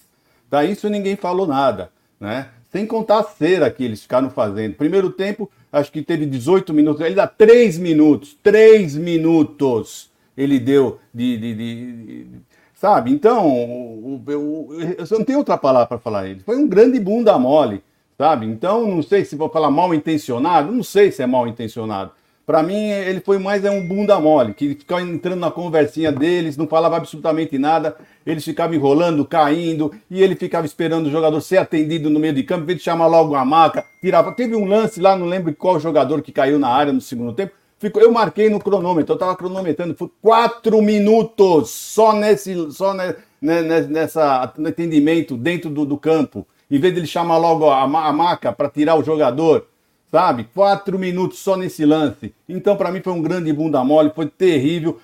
[0.48, 0.64] Tá?
[0.64, 1.92] Isso ninguém falou nada.
[2.18, 2.48] Né?
[2.70, 4.76] Sem contar a cera que eles ficaram fazendo.
[4.76, 7.04] Primeiro tempo, acho que teve 18 minutos.
[7.04, 8.36] Ele dá 3 minutos.
[8.42, 11.36] 3 minutos ele deu de.
[11.36, 12.26] de, de, de
[12.74, 13.12] sabe?
[13.12, 14.68] Então, eu,
[14.98, 16.40] eu, não tenho outra palavra para falar ele.
[16.40, 17.82] Foi um grande bunda mole,
[18.18, 18.44] sabe?
[18.46, 22.10] Então, não sei se vou falar mal intencionado, não sei se é mal intencionado.
[22.44, 26.56] Para mim, ele foi mais é um bunda mole, que ficava entrando na conversinha deles,
[26.56, 31.58] não falava absolutamente nada, eles ficavam enrolando, caindo, e ele ficava esperando o jogador ser
[31.58, 34.32] atendido no meio de campo, em vez de chamar logo a maca, tirava.
[34.32, 37.52] Teve um lance lá, não lembro qual jogador que caiu na área no segundo tempo,
[37.82, 43.12] Ficou, eu marquei no cronômetro, eu estava cronometrando, foi quatro minutos só nesse, só ne,
[43.40, 46.46] ne, nessa atendimento dentro do, do, campo.
[46.70, 49.66] Em vez de ele chamar logo a, a maca para tirar o jogador,
[50.12, 50.44] sabe?
[50.54, 52.34] Quatro minutos só nesse lance.
[52.46, 55.00] Então, para mim, foi um grande bunda mole, foi terrível.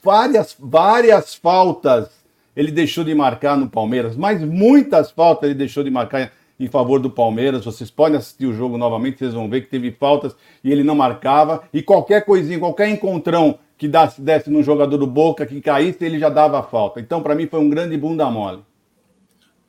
[0.00, 2.08] Várias, várias faltas
[2.54, 7.00] ele deixou de marcar no Palmeiras, mas muitas faltas ele deixou de marcar em favor
[7.00, 7.64] do Palmeiras.
[7.64, 10.94] Vocês podem assistir o jogo novamente, vocês vão ver que teve faltas e ele não
[10.94, 11.64] marcava.
[11.72, 16.28] E qualquer coisinha, qualquer encontrão que desse, no jogador do Boca, que caísse, ele já
[16.28, 17.00] dava falta.
[17.00, 18.62] Então, para mim, foi um grande bunda mole.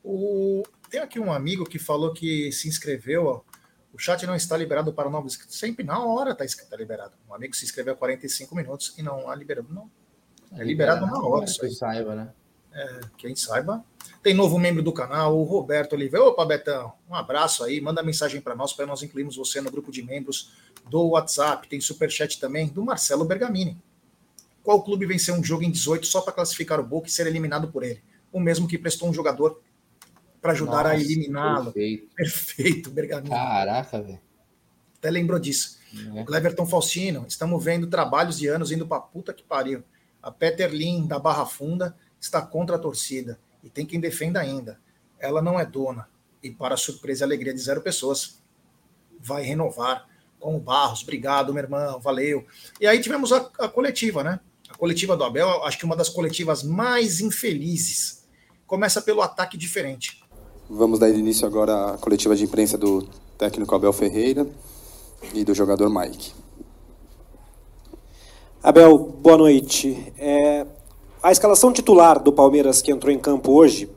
[0.04, 0.64] O...
[0.90, 3.44] Tem aqui um amigo que falou que se inscreveu.
[3.94, 5.58] O chat não está liberado para novos inscritos.
[5.58, 7.14] Sempre na hora está tá liberado.
[7.28, 9.68] Um amigo se inscreveu há 45 minutos e não há liberado.
[9.72, 9.90] Não.
[10.58, 11.46] É liberado na hora.
[11.46, 12.30] Que saiba, né?
[12.72, 13.84] É, quem saiba.
[14.22, 16.26] Tem novo membro do canal, o Roberto Oliveira.
[16.26, 17.82] Opa, Betão, um abraço aí.
[17.82, 20.54] Manda mensagem para nós, para nós incluirmos você no grupo de membros
[20.90, 21.68] do WhatsApp.
[21.68, 23.82] Tem superchat também do Marcelo Bergamini.
[24.62, 27.70] Qual clube venceu um jogo em 18 só para classificar o Boca e ser eliminado
[27.70, 28.04] por ele?
[28.32, 29.62] O mesmo que prestou um jogador
[30.42, 31.74] para ajudar Nossa, a eliminá-lo.
[31.74, 32.08] Perfeito.
[32.16, 33.30] perfeito, Bergamini.
[33.30, 34.20] Caraca, velho.
[34.98, 35.80] Até lembrou disso.
[36.16, 36.24] É.
[36.24, 39.84] Cleverton Faustino, estamos vendo trabalhos de anos indo para puta que pariu.
[40.22, 43.40] A Peter Lin, da Barra Funda, está contra a torcida.
[43.64, 44.80] E tem quem defenda ainda.
[45.18, 46.08] Ela não é dona.
[46.44, 48.42] E, para surpresa e alegria de zero pessoas,
[49.20, 50.08] vai renovar
[50.40, 51.04] com o Barros.
[51.04, 52.00] Obrigado, meu irmão.
[52.00, 52.46] Valeu.
[52.80, 54.40] E aí tivemos a, a coletiva, né?
[54.70, 58.28] A coletiva do Abel, acho que uma das coletivas mais infelizes.
[58.68, 60.24] Começa pelo ataque diferente.
[60.72, 63.04] Vamos dar início agora à coletiva de imprensa do
[63.40, 64.46] técnico Abel Ferreira
[65.34, 66.32] e do jogador Mike.
[68.62, 70.14] Abel, boa noite.
[70.16, 70.68] É,
[71.24, 73.90] a escalação titular do Palmeiras que entrou em campo hoje,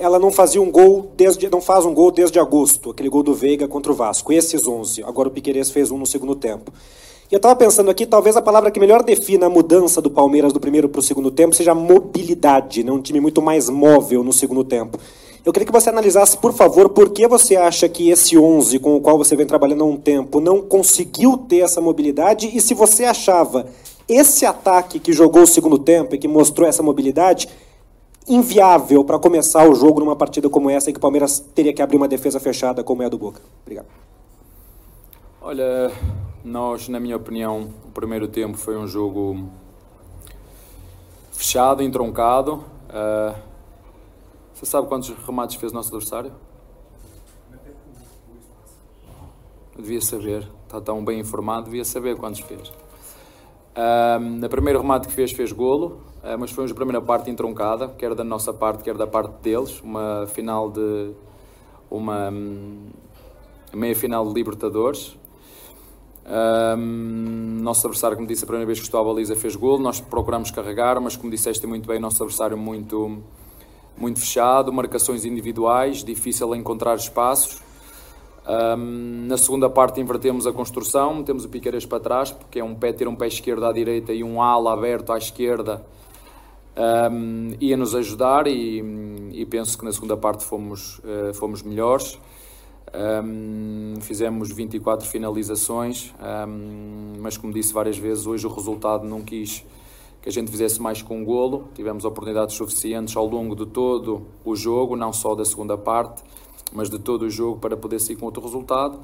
[0.00, 3.32] ela não fazia um gol desde não faz um gol desde agosto, aquele gol do
[3.32, 4.32] Veiga contra o Vasco.
[4.32, 5.04] Esses 11.
[5.04, 6.72] Agora o Piqueires fez um no segundo tempo.
[7.30, 10.52] E eu estava pensando aqui, talvez a palavra que melhor defina a mudança do Palmeiras
[10.52, 12.90] do primeiro para o segundo tempo seja mobilidade, né?
[12.90, 14.98] um time muito mais móvel no segundo tempo.
[15.44, 18.96] Eu queria que você analisasse, por favor, por que você acha que esse 11 com
[18.96, 22.74] o qual você vem trabalhando há um tempo não conseguiu ter essa mobilidade e se
[22.74, 23.66] você achava
[24.08, 27.48] esse ataque que jogou o segundo tempo e que mostrou essa mobilidade,
[28.26, 31.82] inviável para começar o jogo numa partida como essa, em que o Palmeiras teria que
[31.82, 33.40] abrir uma defesa fechada como é a do Boca.
[33.62, 33.86] Obrigado.
[35.40, 35.90] Olha,
[36.44, 39.48] nós, na minha opinião, o primeiro tempo foi um jogo
[41.32, 42.64] fechado, entroncado.
[42.88, 43.47] Uh,
[44.58, 46.32] você sabe quantos remates fez o nosso adversário?
[49.76, 52.72] Eu devia saber, está tão bem informado, devia saber quantos fez.
[53.76, 57.86] Um, no primeiro remate que fez, fez golo, uh, mas foi uma primeira parte entroncada,
[57.86, 59.80] quer da nossa parte, quer da parte deles.
[59.80, 61.12] Uma final de.
[61.88, 62.88] uma um,
[63.72, 65.16] meia final de Libertadores.
[66.26, 70.00] Um, nosso adversário, como disse, a primeira vez que estou à baliza fez gol, nós
[70.00, 73.22] procuramos carregar, mas como disseste muito bem, nosso adversário muito,
[73.98, 77.60] muito fechado, marcações individuais, difícil encontrar espaços.
[78.48, 82.74] Um, na segunda parte invertemos a construção, temos o Piqueiras para trás, porque é um
[82.74, 85.84] pé ter um pé esquerdo à direita e um ala aberto à esquerda,
[87.10, 92.18] um, ia nos ajudar e, e, penso que na segunda parte fomos, uh, fomos melhores.
[92.94, 96.14] Um, fizemos 24 finalizações,
[97.20, 99.62] mas como disse várias vezes, hoje o resultado não quis
[100.20, 101.68] que a gente fizesse mais com um golo.
[101.74, 106.22] Tivemos oportunidades suficientes ao longo de todo o jogo, não só da segunda parte,
[106.72, 109.00] mas de todo o jogo para poder sair com outro resultado.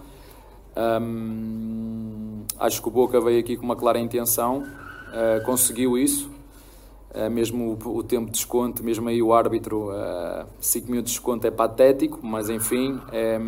[2.59, 6.35] Acho que o Boca veio aqui com uma clara intenção, uh, conseguiu isso,
[7.15, 9.89] Uh, mesmo o, o, tempo de desconto, mesmo aí o árbitro,
[10.59, 13.39] 5 uh, minutos de desconto é patético, mas enfim, é,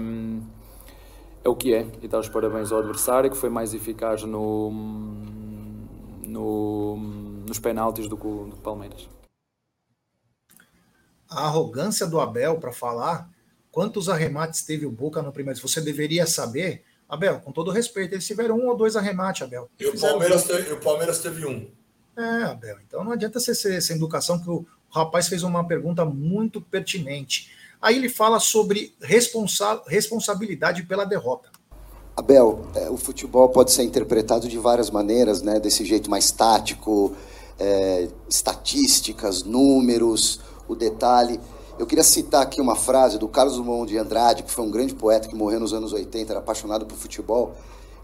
[1.42, 1.84] é o que é.
[2.00, 4.70] E dar os parabéns ao adversário, que foi mais eficaz no,
[6.24, 6.96] no,
[7.46, 9.08] nos penaltis do que o Palmeiras.
[11.28, 13.28] A arrogância do Abel para falar
[13.70, 15.60] quantos arremates teve o Boca no primeiro.
[15.60, 19.68] Você deveria saber, Abel, com todo respeito, eles tiveram um ou dois arremates, Abel.
[19.78, 21.68] E o Palmeiras, teve, o Palmeiras teve um.
[22.16, 22.78] É, Abel.
[22.86, 27.50] Então não adianta ser, ser essa educação que o rapaz fez uma pergunta muito pertinente.
[27.80, 31.50] Aí ele fala sobre responsa responsabilidade pela derrota.
[32.16, 35.60] Abel, é, o futebol pode ser interpretado de várias maneiras, né?
[35.60, 37.14] Desse jeito mais tático,
[37.58, 41.40] é, estatísticas, números, o detalhe.
[41.78, 44.94] Eu queria citar aqui uma frase do Carlos Drummond de Andrade, que foi um grande
[44.94, 47.54] poeta que morreu nos anos 80, era apaixonado por futebol.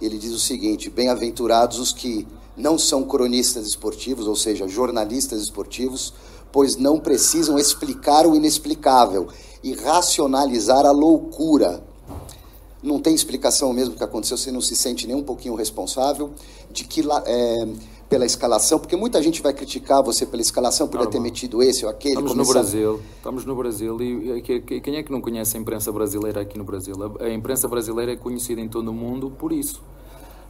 [0.00, 2.26] Ele diz o seguinte: Bem-aventurados os que
[2.56, 6.12] não são cronistas esportivos, ou seja, jornalistas esportivos,
[6.50, 9.28] pois não precisam explicar o inexplicável
[9.62, 11.82] e racionalizar a loucura.
[12.82, 16.32] Não tem explicação mesmo que aconteceu, você não se sente nem um pouquinho responsável
[16.70, 17.68] de que é,
[18.12, 21.90] pela escalação, porque muita gente vai criticar você pela escalação, podia ter metido esse ou
[21.90, 22.12] aquele.
[22.12, 22.52] Estamos começar...
[22.52, 24.42] no Brasil, estamos no Brasil e, e
[24.82, 26.94] quem é que não conhece a imprensa brasileira aqui no Brasil?
[27.18, 29.82] A, a imprensa brasileira é conhecida em todo o mundo por isso,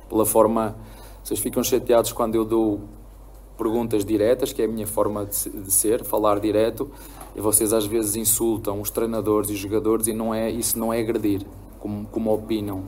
[0.09, 0.77] pela forma
[1.23, 2.81] vocês ficam chateados quando eu dou
[3.57, 6.91] perguntas diretas, que é a minha forma de ser, falar direto,
[7.37, 10.93] e vocês às vezes insultam os treinadores e os jogadores e não é, isso não
[10.93, 11.47] é agredir,
[11.79, 12.83] como, como opinam.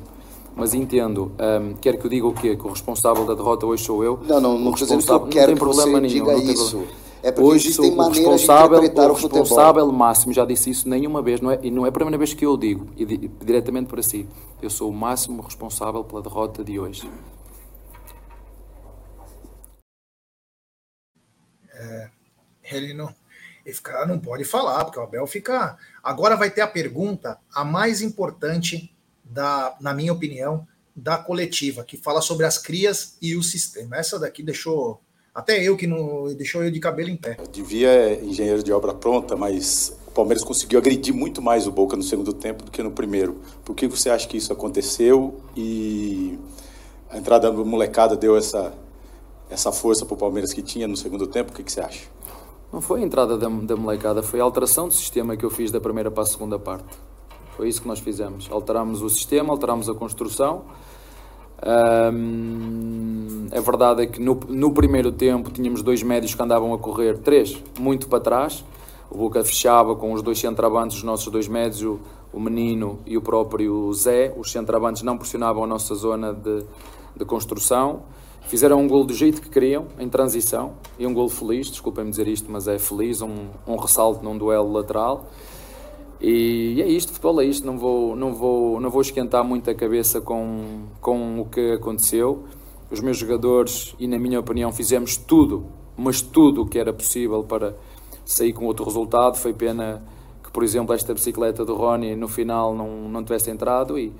[0.56, 2.56] Mas entendo, um, quer que eu diga o quê?
[2.56, 4.20] Que o responsável da derrota hoje sou eu?
[4.22, 6.86] Não, não, não estou dizendo que eu quero não tem problema nenhum, diga isso.
[7.24, 11.50] É porque hoje sou o responsável, o, responsável máximo, já disse isso nenhuma vez, não
[11.50, 13.04] é, e não é a primeira vez que eu digo, e,
[13.42, 14.28] diretamente para si.
[14.60, 17.10] Eu sou o máximo responsável pela derrota de hoje.
[21.72, 22.10] É,
[22.70, 23.12] ele não,
[23.64, 25.78] ele fica, não pode falar, porque o Abel fica.
[26.02, 28.93] Agora vai ter a pergunta, a mais importante,
[29.34, 33.96] da, na minha opinião, da coletiva, que fala sobre as crias e o sistema.
[33.96, 35.00] Essa daqui deixou.
[35.34, 37.36] Até eu que não deixou eu de cabelo em pé.
[37.40, 41.96] Eu devia engenheiro de obra pronta, mas o Palmeiras conseguiu agredir muito mais o Boca
[41.96, 43.40] no segundo tempo do que no primeiro.
[43.64, 46.38] Por que você acha que isso aconteceu e
[47.10, 48.72] a entrada da molecada deu essa
[49.50, 51.50] essa força para o Palmeiras que tinha no segundo tempo?
[51.50, 52.06] O que, que você acha?
[52.72, 55.70] Não foi a entrada da, da molecada, foi a alteração do sistema que eu fiz
[55.70, 56.96] da primeira para a segunda parte.
[57.56, 58.48] Foi isso que nós fizemos.
[58.50, 60.64] Alterámos o sistema, alterámos a construção.
[62.12, 66.78] Hum, a verdade é que no, no primeiro tempo tínhamos dois médios que andavam a
[66.78, 68.64] correr, três, muito para trás.
[69.10, 72.00] O Boca fechava com os dois centravantes, os nossos dois médios, o,
[72.32, 74.34] o Menino e o próprio Zé.
[74.36, 76.64] Os centravantes não pressionavam a nossa zona de,
[77.16, 78.02] de construção.
[78.42, 82.28] Fizeram um gol do jeito que queriam, em transição, e um gol feliz, desculpem-me dizer
[82.28, 85.26] isto, mas é feliz, um, um ressalto num duelo lateral.
[86.20, 89.74] E, é isto, futebol é isto, não vou, não vou, não vou esquentar muito a
[89.74, 92.44] cabeça com, com o que aconteceu.
[92.90, 97.42] Os meus jogadores, e na minha opinião, fizemos tudo, mas tudo o que era possível
[97.42, 97.74] para
[98.24, 99.36] sair com outro resultado.
[99.36, 100.02] Foi pena
[100.42, 104.12] que, por exemplo, esta bicicleta do Rony no final não, não tivesse entrado e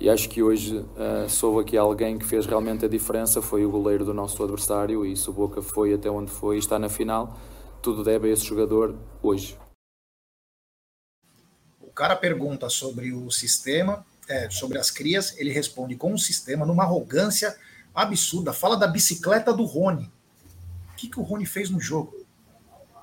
[0.00, 3.70] e acho que hoje uh, soube aqui alguém que fez realmente a diferença, foi o
[3.70, 6.88] goleiro do nosso adversário, e se o Boca foi até onde foi e está na
[6.88, 7.34] final,
[7.80, 9.56] tudo deve a esse jogador hoje.
[11.94, 16.84] Cara pergunta sobre o sistema, é, sobre as crias, ele responde com o sistema, numa
[16.84, 17.54] arrogância
[17.94, 20.10] absurda, fala da bicicleta do Rony.
[20.92, 22.14] O que, que o Rony fez no jogo?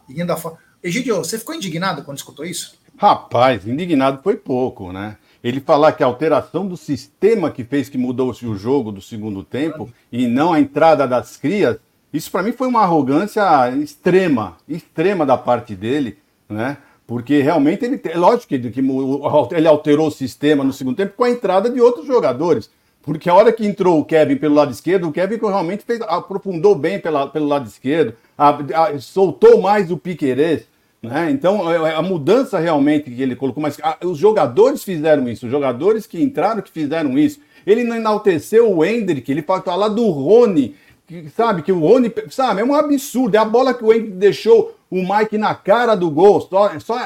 [0.09, 0.57] E ainda fala...
[0.83, 2.75] Egidio, você ficou indignado quando escutou isso?
[2.97, 5.17] Rapaz, indignado foi pouco, né?
[5.43, 9.43] ele falar que a alteração do sistema que fez que mudou-se o jogo do segundo
[9.43, 11.77] tempo e não a entrada das crias,
[12.13, 16.77] isso para mim foi uma arrogância extrema, extrema da parte dele, né?
[17.11, 21.29] Porque realmente ele, lógico que, que ele alterou o sistema no segundo tempo com a
[21.29, 22.69] entrada de outros jogadores.
[23.01, 26.73] Porque a hora que entrou o Kevin pelo lado esquerdo, o Kevin realmente fez, aprofundou
[26.73, 30.63] bem pela, pelo lado esquerdo, a, a, soltou mais o Piquerez.
[31.03, 31.29] Né?
[31.31, 35.47] Então, a, é, é a, mudança realmente que ele colocou, mas os jogadores fizeram isso,
[35.47, 37.41] os jogadores que entraram que fizeram isso.
[37.67, 40.77] Ele não enalteceu o Hendrick, ele fala do Rony,
[41.11, 41.81] que, sabe, que o
[42.29, 45.93] sabe, é um absurdo, é a bola que o Hendrick deixou o Mike na cara
[45.93, 47.05] do gol, só, só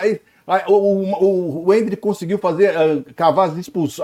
[0.67, 3.51] o, o, o Hendrick conseguiu fazer, uh, cavar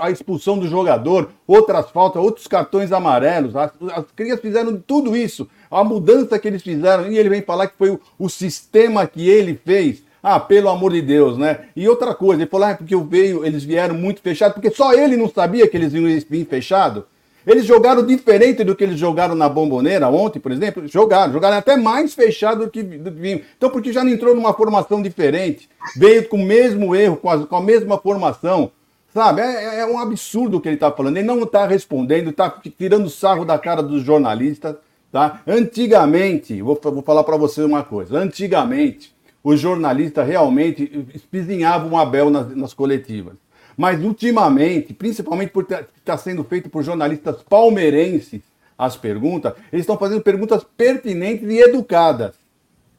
[0.00, 3.54] a expulsão do jogador, outras faltas, outros cartões amarelos.
[3.54, 5.48] As, as crias fizeram tudo isso.
[5.70, 9.28] A mudança que eles fizeram, e ele vem falar que foi o, o sistema que
[9.28, 10.02] ele fez.
[10.20, 11.66] Ah, pelo amor de Deus, né?
[11.74, 14.70] E outra coisa, ele falou, ah, é porque eu veio, eles vieram muito fechados, porque
[14.70, 17.06] só ele não sabia que eles iam vir fechado.
[17.46, 20.86] Eles jogaram diferente do que eles jogaram na Bomboneira ontem, por exemplo.
[20.86, 23.40] Jogaram, jogaram até mais fechado do que vinham.
[23.56, 27.46] Então, porque já não entrou numa formação diferente, veio com o mesmo erro, com a,
[27.46, 28.70] com a mesma formação.
[29.12, 29.42] Sabe?
[29.42, 31.16] É, é, é um absurdo o que ele está falando.
[31.16, 34.76] Ele não está respondendo, está tirando sarro da cara dos jornalistas.
[35.10, 35.42] Tá?
[35.46, 39.14] Antigamente, vou, vou falar para você uma coisa: antigamente,
[39.44, 43.34] os jornalistas realmente espizinhavam o Abel nas, nas coletivas.
[43.82, 48.40] Mas ultimamente, principalmente por estar tá sendo feito por jornalistas palmeirenses
[48.78, 52.36] as perguntas, eles estão fazendo perguntas pertinentes e educadas.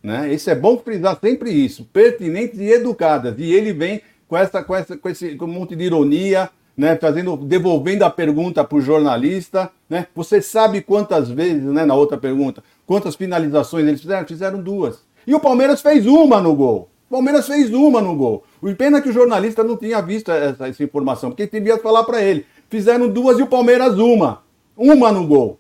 [0.04, 0.34] Né?
[0.34, 3.34] Isso é bom frisar sempre isso, pertinentes e educadas.
[3.38, 6.98] E ele vem com essa, com essa, com esse com um monte de ironia, né?
[6.98, 10.08] Fazendo, devolvendo a pergunta para o jornalista, né?
[10.14, 11.86] Você sabe quantas vezes, né?
[11.86, 14.28] Na outra pergunta, quantas finalizações eles fizeram?
[14.28, 15.02] Fizeram duas.
[15.26, 16.90] E o Palmeiras fez uma no gol.
[17.14, 18.44] Palmeiras fez uma no gol.
[18.60, 22.20] O pena que o jornalista não tinha visto essa, essa informação, porque devia falar para
[22.24, 22.44] ele.
[22.72, 24.42] Fizeram duas e o Palmeiras uma.
[24.76, 25.60] Uma no gol.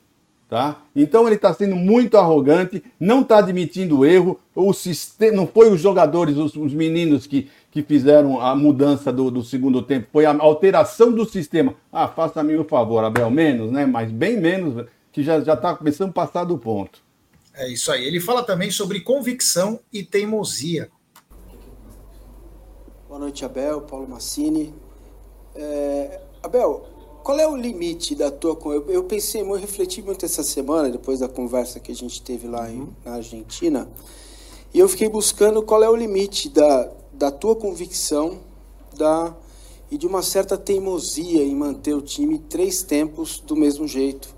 [0.49, 0.81] Tá?
[0.95, 4.39] Então ele está sendo muito arrogante, não está admitindo erro.
[4.55, 9.29] O sistema, não foi os jogadores, os, os meninos que, que fizeram a mudança do,
[9.29, 11.75] do, segundo tempo, foi a alteração do sistema.
[11.91, 13.85] Ah, faça-me o favor, Abel, menos, né?
[13.85, 16.99] Mas bem menos, que já está começando a passar do ponto.
[17.53, 18.03] É isso aí.
[18.03, 20.89] Ele fala também sobre convicção e teimosia.
[23.13, 24.73] Boa noite, Abel, Paulo Massini.
[25.53, 26.81] É, Abel,
[27.21, 28.57] qual é o limite da tua.
[28.73, 32.47] Eu, eu pensei, eu refleti muito essa semana, depois da conversa que a gente teve
[32.47, 33.87] lá em, na Argentina,
[34.73, 38.39] e eu fiquei buscando qual é o limite da, da tua convicção
[38.97, 39.31] da,
[39.91, 44.33] e de uma certa teimosia em manter o time três tempos do mesmo jeito.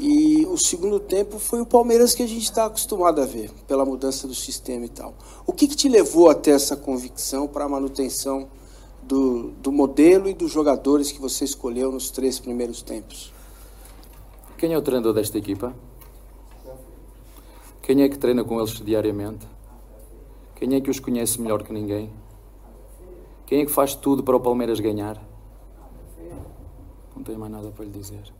[0.00, 3.84] E o segundo tempo foi o Palmeiras que a gente está acostumado a ver, pela
[3.84, 5.12] mudança do sistema e tal.
[5.44, 8.48] O que, que te levou até essa convicção para a manutenção
[9.02, 13.32] do, do modelo e dos jogadores que você escolheu nos três primeiros tempos?
[14.56, 15.74] Quem é o treinador desta equipa?
[17.82, 19.48] Quem é que treina com eles diariamente?
[20.54, 22.12] Quem é que os conhece melhor que ninguém?
[23.46, 25.20] Quem é que faz tudo para o Palmeiras ganhar?
[27.16, 28.37] Não tenho mais nada para lhe dizer.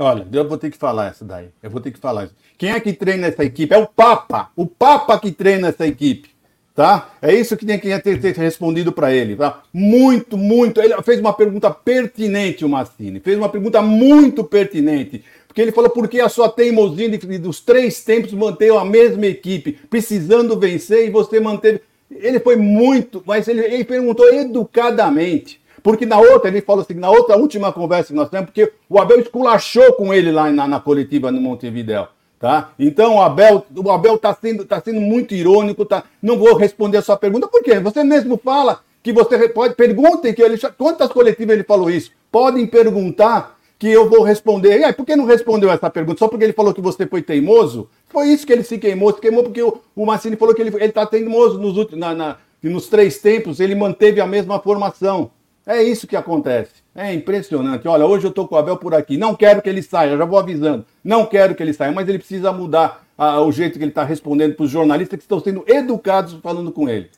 [0.00, 1.48] Olha, eu vou ter que falar essa daí.
[1.62, 2.30] Eu vou ter que falar.
[2.56, 3.74] Quem é que treina essa equipe?
[3.74, 4.50] É o Papa.
[4.56, 6.30] O Papa que treina essa equipe.
[6.74, 7.10] Tá?
[7.20, 9.36] É isso que tem que ter, ter respondido para ele.
[9.36, 9.62] Tá?
[9.70, 10.80] Muito, muito.
[10.80, 13.20] Ele fez uma pergunta pertinente, o Massini.
[13.20, 15.22] Fez uma pergunta muito pertinente.
[15.46, 19.72] Porque ele falou por que a sua teimosia dos três tempos manteve a mesma equipe,
[19.90, 21.82] precisando vencer, e você manteve.
[22.10, 25.59] Ele foi muito, mas ele, ele perguntou educadamente.
[25.82, 29.00] Porque na outra, ele falou assim, na outra última conversa que nós temos, porque o
[29.00, 32.08] Abel esculachou com ele lá na, na coletiva no Montevidéu.
[32.38, 32.70] Tá?
[32.78, 36.04] Então o Abel o Abel está sendo, tá sendo muito irônico, tá?
[36.22, 37.78] Não vou responder a sua pergunta, por quê?
[37.80, 39.74] Você mesmo fala que você pode.
[39.74, 40.58] Perguntem que ele.
[40.78, 42.10] Quantas coletivas ele falou isso?
[42.30, 44.78] Podem perguntar que eu vou responder.
[44.78, 46.18] E aí, por que não respondeu essa pergunta?
[46.18, 47.88] Só porque ele falou que você foi teimoso?
[48.08, 50.84] Foi isso que ele se queimou, se queimou porque o, o Massini falou que ele
[50.84, 55.30] está teimoso nos, últimos, na, na, nos três tempos, ele manteve a mesma formação.
[55.70, 56.72] É isso que acontece.
[56.92, 57.86] É impressionante.
[57.86, 59.16] Olha, hoje eu estou com o Abel por aqui.
[59.16, 60.84] Não quero que ele saia, já vou avisando.
[61.04, 64.02] Não quero que ele saia, mas ele precisa mudar a, o jeito que ele está
[64.02, 67.08] respondendo para os jornalistas que estão sendo educados falando com ele.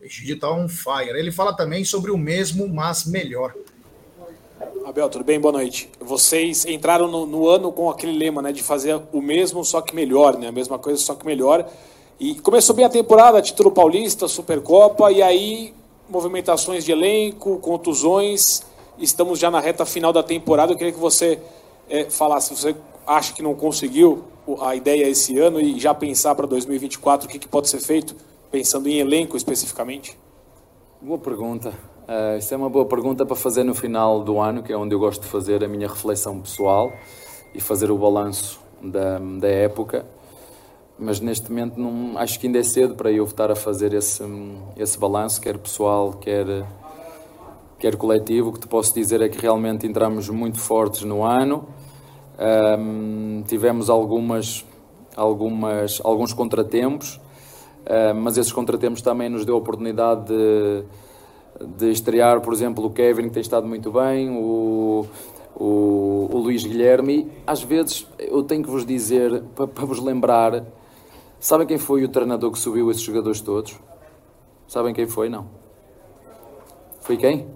[0.00, 1.18] Digital on fire.
[1.18, 3.52] Ele fala também sobre o mesmo, mas melhor.
[4.86, 5.40] Abel, tudo bem?
[5.40, 5.90] Boa noite.
[5.98, 9.92] Vocês entraram no, no, ano com aquele lema, né, de fazer o mesmo, só que
[9.92, 10.46] melhor, né?
[10.46, 11.68] A mesma coisa, só que melhor.
[12.20, 15.74] E começou bem a temporada, título paulista, Supercopa, e aí
[16.08, 18.62] movimentações de elenco, contusões.
[18.98, 20.72] Estamos já na reta final da temporada.
[20.72, 21.38] Eu queria que você
[21.88, 22.74] é, falasse, você
[23.06, 24.24] acha que não conseguiu
[24.60, 28.16] a ideia esse ano e já pensar para 2024 o que, que pode ser feito,
[28.50, 30.18] pensando em elenco especificamente?
[31.00, 31.70] Boa pergunta.
[32.08, 34.94] Uh, isso é uma boa pergunta para fazer no final do ano, que é onde
[34.94, 36.90] eu gosto de fazer a minha reflexão pessoal
[37.54, 40.06] e fazer o balanço da, da época
[40.98, 44.22] mas neste momento não, acho que ainda é cedo para eu estar a fazer esse,
[44.76, 46.66] esse balanço, quer pessoal, quer,
[47.78, 48.48] quer coletivo.
[48.48, 51.68] O que te posso dizer é que realmente entramos muito fortes no ano.
[52.38, 54.64] Um, tivemos algumas,
[55.16, 60.84] algumas, alguns contratempos, uh, mas esses contratempos também nos deu a oportunidade de,
[61.76, 65.06] de estrear, por exemplo, o Kevin, que tem estado muito bem, o,
[65.54, 67.30] o, o Luís Guilherme.
[67.46, 70.64] Às vezes eu tenho que vos dizer, para, para vos lembrar,
[71.40, 73.78] sabem quem foi o treinador que subiu esses jogadores todos?
[74.66, 75.28] Sabem quem foi?
[75.28, 75.48] Não.
[77.00, 77.48] Foi quem?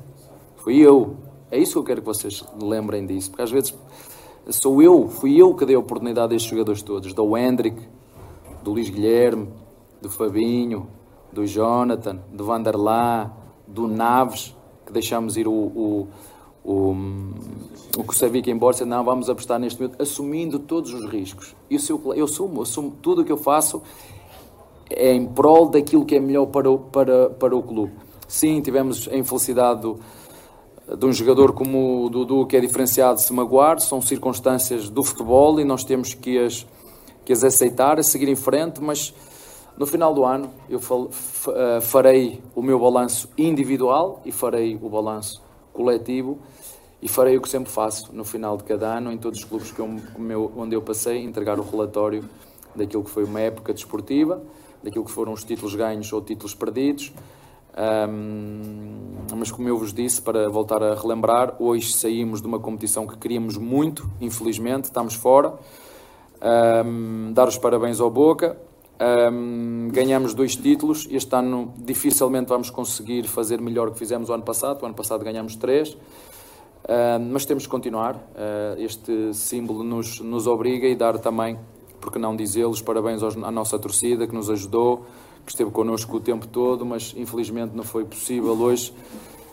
[0.56, 1.16] Fui eu.
[1.50, 3.74] É isso que eu quero que vocês lembrem disso, porque às vezes
[4.48, 7.80] sou eu, fui eu que dei a oportunidade a estes jogadores todos, do Hendrick,
[8.62, 9.48] do Luís Guilherme,
[10.00, 10.88] do Fabinho,
[11.32, 13.30] do Jonathan, do Vanderlá,
[13.66, 14.56] do Naves,
[14.86, 16.08] que deixámos ir o, o,
[16.64, 16.96] o,
[17.96, 21.54] o Kusavic embora, disse, não, vamos apostar neste momento, assumindo todos os riscos.
[21.68, 23.82] Isso eu, eu assumo, assumo tudo o que eu faço
[24.90, 27.92] é em prol daquilo que é melhor para o, para, para o clube.
[28.28, 29.98] Sim, tivemos a infelicidade do,
[30.96, 35.60] de um jogador como o Dudu, que é diferenciado, se magoar, são circunstâncias do futebol
[35.60, 36.66] e nós temos que as,
[37.24, 39.14] que as aceitar, a seguir em frente, mas
[39.76, 45.42] no final do ano eu eh, farei o meu balanço individual e farei o balanço
[45.72, 46.38] coletivo
[47.02, 49.72] e farei o que sempre faço no final de cada ano, em todos os clubes
[49.72, 52.24] que eu, onde eu passei, entregar o relatório
[52.74, 54.40] daquilo que foi uma época desportiva,
[54.82, 57.12] daquilo que foram os títulos ganhos ou títulos perdidos,
[57.72, 63.06] um, mas como eu vos disse, para voltar a relembrar, hoje saímos de uma competição
[63.06, 65.54] que queríamos muito, infelizmente, estamos fora.
[66.84, 68.58] Um, dar os parabéns ao Boca.
[69.00, 71.08] Um, ganhamos dois títulos.
[71.10, 74.82] Este ano dificilmente vamos conseguir fazer melhor que fizemos o ano passado.
[74.82, 75.96] O ano passado ganhamos três.
[77.30, 78.16] Mas temos que continuar.
[78.16, 81.58] Uh, este símbolo nos, nos obriga e dar também,
[82.00, 85.04] porque não dizê-los, parabéns aos, à nossa torcida que nos ajudou
[85.44, 88.92] que esteve connosco o tempo todo, mas infelizmente não foi possível hoje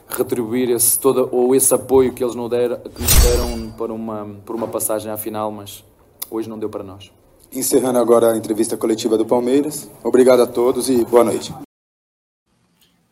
[0.07, 4.27] retribuir esse, todo, ou esse apoio que eles nos deram, que nos deram por, uma,
[4.45, 5.83] por uma passagem à final, mas
[6.29, 7.11] hoje não deu para nós.
[7.51, 9.89] Encerrando agora a entrevista coletiva do Palmeiras.
[10.03, 11.68] Obrigado a todos e boa noite.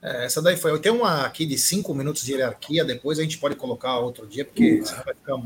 [0.02, 0.72] É, essa daí foi.
[0.72, 4.28] Eu tenho uma aqui de cinco minutos de hierarquia, depois a gente pode colocar outro
[4.28, 5.38] dia, porque senão vai ficar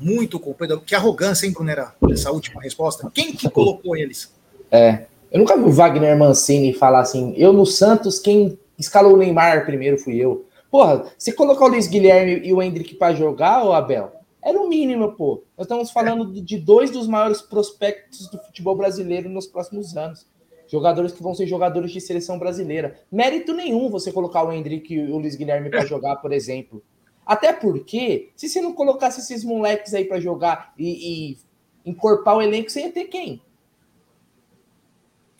[0.00, 0.80] muito comprido.
[0.80, 1.94] Que arrogância, hein, Brunera?
[2.10, 3.10] Essa última resposta.
[3.12, 4.32] Quem que colocou eles?
[4.70, 9.16] É, eu nunca vi o Wagner Mancini falar assim, eu no Santos, quem escalou o
[9.16, 10.46] Neymar primeiro fui eu.
[10.70, 14.68] Porra, se colocar o Luiz Guilherme e o Hendrick para jogar, ô Abel, era o
[14.68, 15.42] mínimo, pô.
[15.56, 20.26] Nós estamos falando de dois dos maiores prospectos do futebol brasileiro nos próximos anos.
[20.70, 23.02] Jogadores que vão ser jogadores de seleção brasileira.
[23.10, 26.80] Mérito nenhum você colocar o Hendrick e o Luiz Guilherme para jogar, por exemplo.
[27.26, 31.38] Até porque, se você não colocasse esses moleques aí para jogar e, e
[31.84, 33.42] encorpar o elenco, você ia ter quem?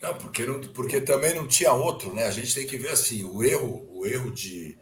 [0.01, 2.25] Não, porque, não, porque também não tinha outro, né?
[2.25, 4.77] A gente tem que ver assim, o erro, o erro de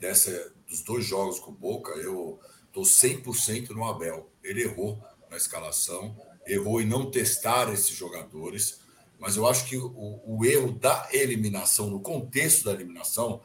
[0.00, 2.38] dessa dos dois jogos com o Boca, eu
[2.72, 4.28] tô 100% no Abel.
[4.42, 6.16] Ele errou na escalação,
[6.46, 8.80] errou em não testar esses jogadores,
[9.18, 13.40] mas eu acho que o, o erro da eliminação, no contexto da eliminação,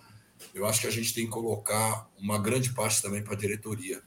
[0.54, 4.02] eu acho que a gente tem que colocar uma grande parte também para a diretoria.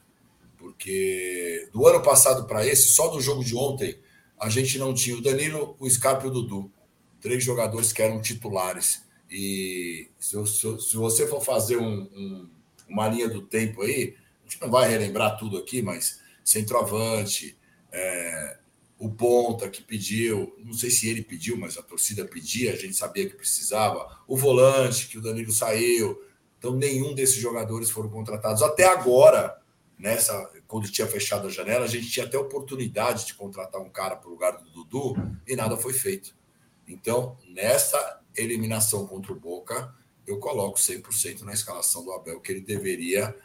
[0.57, 3.99] Porque do ano passado para esse, só do jogo de ontem,
[4.39, 6.71] a gente não tinha o Danilo, o Scarpa e o Dudu
[7.23, 9.01] três jogadores que eram titulares.
[9.31, 12.49] E se, se, se você for fazer um, um,
[12.87, 17.57] uma linha do tempo aí, a gente não vai relembrar tudo aqui, mas centroavante,
[17.91, 18.57] é,
[19.03, 22.95] o ponta que pediu, não sei se ele pediu, mas a torcida pedia, a gente
[22.95, 26.23] sabia que precisava, o volante que o Danilo saiu.
[26.57, 28.63] Então, nenhum desses jogadores foram contratados.
[28.63, 29.59] Até agora,
[29.99, 34.15] nessa, quando tinha fechado a janela, a gente tinha até oportunidade de contratar um cara
[34.15, 36.33] para o lugar do Dudu e nada foi feito.
[36.87, 39.93] Então, nessa eliminação contra o Boca,
[40.25, 43.35] eu coloco 100% na escalação do Abel, que ele deveria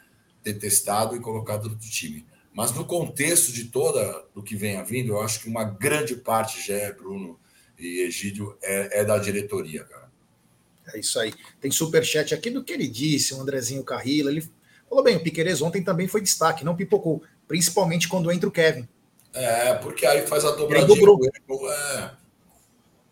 [0.41, 2.25] ter testado e colocado no time.
[2.53, 6.15] Mas no contexto de toda do que vem a vindo, eu acho que uma grande
[6.15, 7.39] parte já é Bruno
[7.77, 10.09] e Egídio é, é da diretoria, cara.
[10.93, 11.33] É isso aí.
[11.61, 14.31] Tem superchat aqui do que ele disse, o Andrezinho Carrila.
[14.31, 14.47] Ele
[14.89, 18.87] falou bem, o Piqueires ontem também foi destaque, não pipocou, principalmente quando entra o Kevin.
[19.33, 20.97] É, porque aí faz a dobradinha.
[21.71, 22.11] É,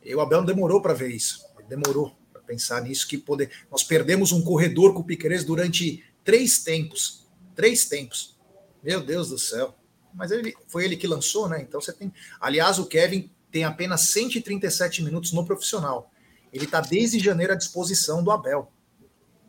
[0.04, 1.46] e o Abel demorou para ver isso.
[1.70, 3.52] demorou para pensar nisso, que poder.
[3.70, 7.28] Nós perdemos um corredor com o Piqueires durante três tempos.
[7.56, 8.37] Três tempos.
[8.88, 9.76] Meu Deus do céu.
[10.14, 11.60] Mas ele foi ele que lançou, né?
[11.60, 12.14] Então você tem.
[12.40, 16.10] Aliás, o Kevin tem apenas 137 minutos no profissional.
[16.54, 18.72] Ele está desde janeiro à disposição do Abel.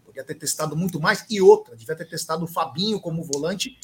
[0.05, 1.25] Podia ter testado muito mais.
[1.31, 3.79] E outra, devia ter testado o Fabinho como volante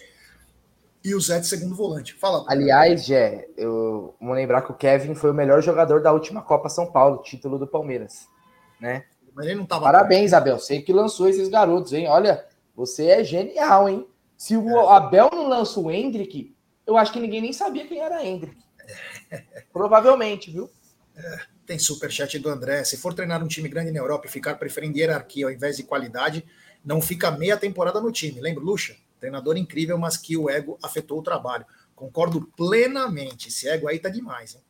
[1.05, 2.15] e o Zé de segundo volante.
[2.15, 2.45] Fala.
[2.49, 6.69] Aliás, Jé, eu vou lembrar que o Kevin foi o melhor jogador da última Copa
[6.69, 8.27] São Paulo, título do Palmeiras,
[8.81, 9.05] né?
[9.33, 10.59] Mas ele não tava Parabéns, Abel.
[10.59, 12.09] Sei que lançou esses garotos, hein?
[12.09, 12.45] Olha,
[12.75, 14.05] Você é genial, hein?
[14.45, 16.55] Se o Abel não lança o Hendrick,
[16.87, 18.63] eu acho que ninguém nem sabia quem era Hendrick.
[19.73, 20.71] Provavelmente, viu?
[21.65, 22.85] Tem superchat do André.
[22.85, 25.83] Se for treinar um time grande na Europa e ficar preferindo hierarquia ao invés de
[25.83, 26.45] qualidade,
[26.85, 28.39] não fica meia temporada no time.
[28.39, 28.95] Lembra, Lucha?
[29.19, 31.65] Treinador incrível, mas que o ego afetou o trabalho.
[31.97, 33.49] Concordo plenamente.
[33.49, 34.61] Esse ego aí tá demais, hein?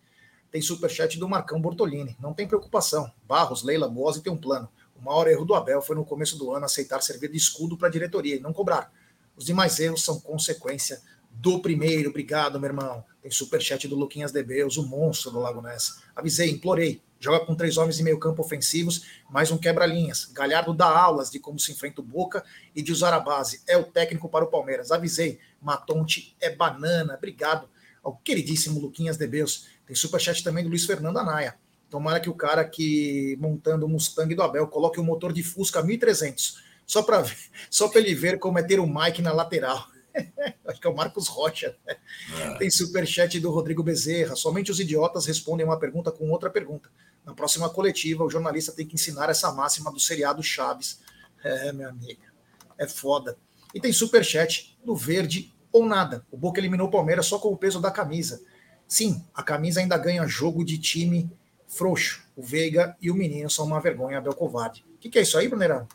[0.53, 2.17] Tem superchat do Marcão Bortolini.
[2.21, 3.11] Não tem preocupação.
[3.27, 4.69] Barros, Leila, Boas e tem um plano.
[4.95, 7.89] O maior erro do Abel foi no começo do ano aceitar servir de escudo para
[7.89, 8.93] a diretoria e não cobrar.
[9.37, 12.11] Os demais erros são consequência do primeiro.
[12.11, 13.05] Obrigado, meu irmão.
[13.21, 16.03] Tem superchat do Luquinhas Debeus, o monstro do Lago Ness.
[16.15, 17.03] Avisei, implorei.
[17.19, 20.27] Joga com três homens em meio campo ofensivos, mais um quebra-linhas.
[20.27, 22.45] Galhardo dá aulas de como se enfrenta o Boca
[22.77, 23.63] e de usar a base.
[23.67, 24.91] É o técnico para o Palmeiras.
[24.91, 25.39] Avisei.
[25.61, 27.15] Matonte é banana.
[27.15, 27.67] Obrigado
[28.03, 29.69] ao queridíssimo Luquinhas Debeus.
[29.87, 31.57] Tem superchat também do Luiz Fernando Anaia.
[31.89, 35.43] Tomara que o cara que montando o Mustang do Abel coloque o um motor de
[35.43, 37.25] Fusca 1300, só para
[37.71, 39.87] só para ele ver como é ter o Mike na lateral.
[40.67, 41.77] Acho que é o Marcos Rocha.
[41.87, 41.97] Né?
[42.41, 42.59] É.
[42.59, 44.37] Tem superchat do Rodrigo Bezerra.
[44.37, 46.89] Somente os idiotas respondem uma pergunta com outra pergunta.
[47.25, 51.01] Na próxima coletiva, o jornalista tem que ensinar essa máxima do seriado Chaves.
[51.43, 52.33] É, minha amiga.
[52.79, 53.37] É foda.
[53.75, 56.25] E tem superchat do Verde ou nada.
[56.31, 58.41] O Boca eliminou o Palmeiras só com o peso da camisa.
[58.87, 61.31] Sim, a camisa ainda ganha jogo de time
[61.67, 62.23] frouxo.
[62.37, 64.85] O Veiga e o menino são uma vergonha, Abel Covarde.
[64.95, 65.89] O que, que, é isso aí, Brunerão?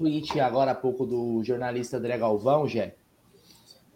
[0.00, 2.96] Tweet agora há pouco do jornalista André Galvão, Jé.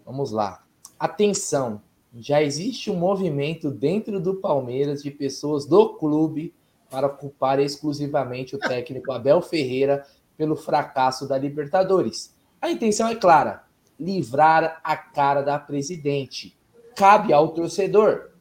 [0.05, 0.62] Vamos lá.
[1.00, 1.80] Atenção,
[2.14, 6.55] já existe um movimento dentro do Palmeiras de pessoas do clube
[6.90, 12.36] para culpar exclusivamente o técnico Abel Ferreira pelo fracasso da Libertadores.
[12.61, 13.64] A intenção é clara:
[13.98, 16.55] livrar a cara da presidente.
[16.94, 18.32] Cabe ao torcedor,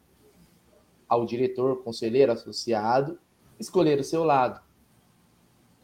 [1.08, 3.18] ao diretor, conselheiro, associado,
[3.58, 4.60] escolher o seu lado.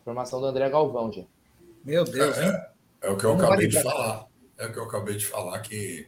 [0.02, 1.24] Informação do André Galvão, já.
[1.84, 2.50] Meu Deus, hein?
[3.02, 5.60] É, é o que eu acabei de falar é o que eu acabei de falar,
[5.62, 6.06] que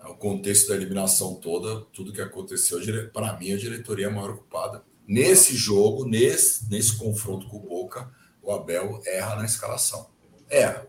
[0.00, 2.78] é o contexto da eliminação toda, tudo que aconteceu,
[3.12, 4.82] para mim, a diretoria é a maior culpada.
[5.06, 8.08] Nesse jogo, nesse, nesse confronto com o Boca,
[8.40, 10.08] o Abel erra na escalação.
[10.48, 10.86] Erra.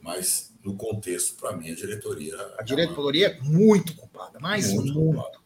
[0.00, 2.34] Mas no contexto, para mim, a diretoria.
[2.58, 4.94] A diretoria é muito culpada, mais muito.
[4.94, 5.16] muito.
[5.16, 5.38] Culpada.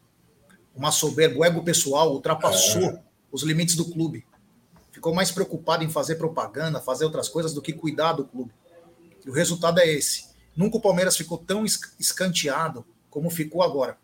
[0.73, 3.03] Uma soberba, o ego pessoal ultrapassou é.
[3.29, 4.25] os limites do clube.
[5.03, 8.53] Ficou mais preocupado em fazer propaganda, fazer outras coisas, do que cuidar do clube.
[9.25, 10.29] E o resultado é esse.
[10.55, 11.65] Nunca o Palmeiras ficou tão
[11.99, 13.97] escanteado como ficou agora.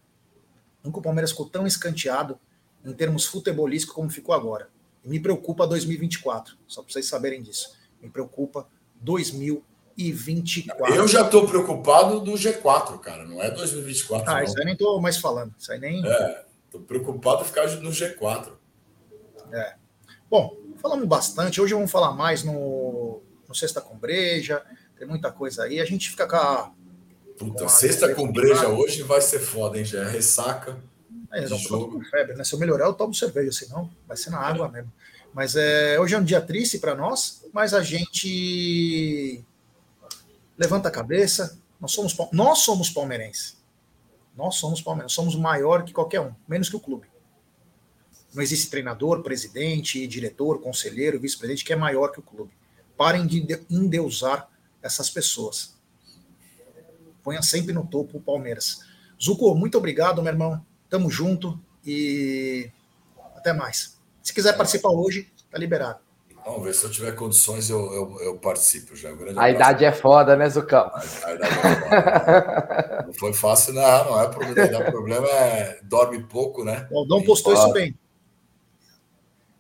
[0.84, 2.38] Nunca o Palmeiras ficou tão escanteado
[2.84, 4.68] em termos futebolísticos como ficou agora.
[5.02, 7.78] E me preocupa 2024, só para vocês saberem disso.
[8.02, 8.68] Me preocupa
[9.00, 10.96] 2024.
[10.96, 14.30] Eu já estou preocupado do G4, cara, não é 2024.
[14.30, 14.44] Ah, não.
[14.44, 15.56] isso aí nem estou mais falando.
[15.58, 16.06] Isso aí nem.
[16.06, 18.52] É, estou preocupado ficar no G4.
[19.54, 19.76] É.
[20.30, 21.62] Bom, falamos bastante.
[21.62, 24.64] Hoje vamos falar mais no, no Sexta com Breja
[25.00, 25.80] tem muita coisa aí.
[25.80, 26.72] A gente fica com a.
[27.38, 29.86] Puta, com sexta com breja hoje vai ser foda, hein?
[29.86, 30.78] Já é ressaca.
[31.32, 32.04] É, jogo.
[32.12, 32.44] febre, né?
[32.44, 34.92] Se eu melhorar, eu tomo cerveja, senão vai ser na água mesmo.
[35.34, 39.42] Mas é, hoje é um dia triste para nós, mas a gente
[40.58, 41.58] levanta a cabeça.
[41.80, 43.58] Nós somos, nós somos palmeirenses.
[44.36, 45.16] Nós somos palmeirenses.
[45.16, 47.08] Somos maior que qualquer um, menos que o clube.
[48.34, 52.52] Não existe treinador, presidente, diretor, conselheiro, vice-presidente que é maior que o clube.
[52.96, 54.48] Parem de endeusar
[54.82, 55.78] essas pessoas.
[57.24, 58.80] Ponha sempre no topo o Palmeiras.
[59.22, 60.64] Zuco, muito obrigado, meu irmão.
[60.90, 62.70] Tamo junto e
[63.36, 63.98] até mais.
[64.22, 66.00] Se quiser participar hoje, tá liberado.
[66.46, 69.12] Vamos ver, se eu tiver condições, eu, eu, eu participo já.
[69.12, 70.90] Um a idade é foda, né, Zucão?
[70.94, 73.04] A, a idade é foda.
[73.06, 74.80] não foi fácil, não, não é problema.
[74.80, 76.88] O problema é dorme pouco, né?
[76.90, 77.99] O Aldão postou isso bem.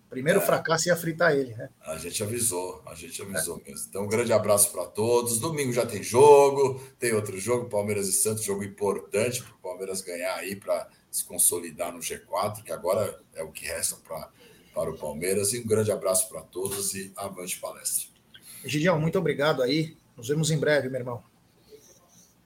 [0.09, 1.69] Primeiro é, fracasso ia fritar ele, né?
[1.85, 3.69] A gente avisou, a gente avisou é.
[3.69, 3.85] mesmo.
[3.87, 5.39] Então, um grande abraço para todos.
[5.39, 10.01] Domingo já tem jogo, tem outro jogo, Palmeiras e Santos, jogo importante para o Palmeiras
[10.01, 14.29] ganhar aí para se consolidar no G4, que agora é o que resta pra,
[14.73, 15.53] para o Palmeiras.
[15.53, 18.07] E um grande abraço para todos e avante palestra.
[18.65, 19.95] Gidião, muito obrigado aí.
[20.17, 21.23] Nos vemos em breve, meu irmão.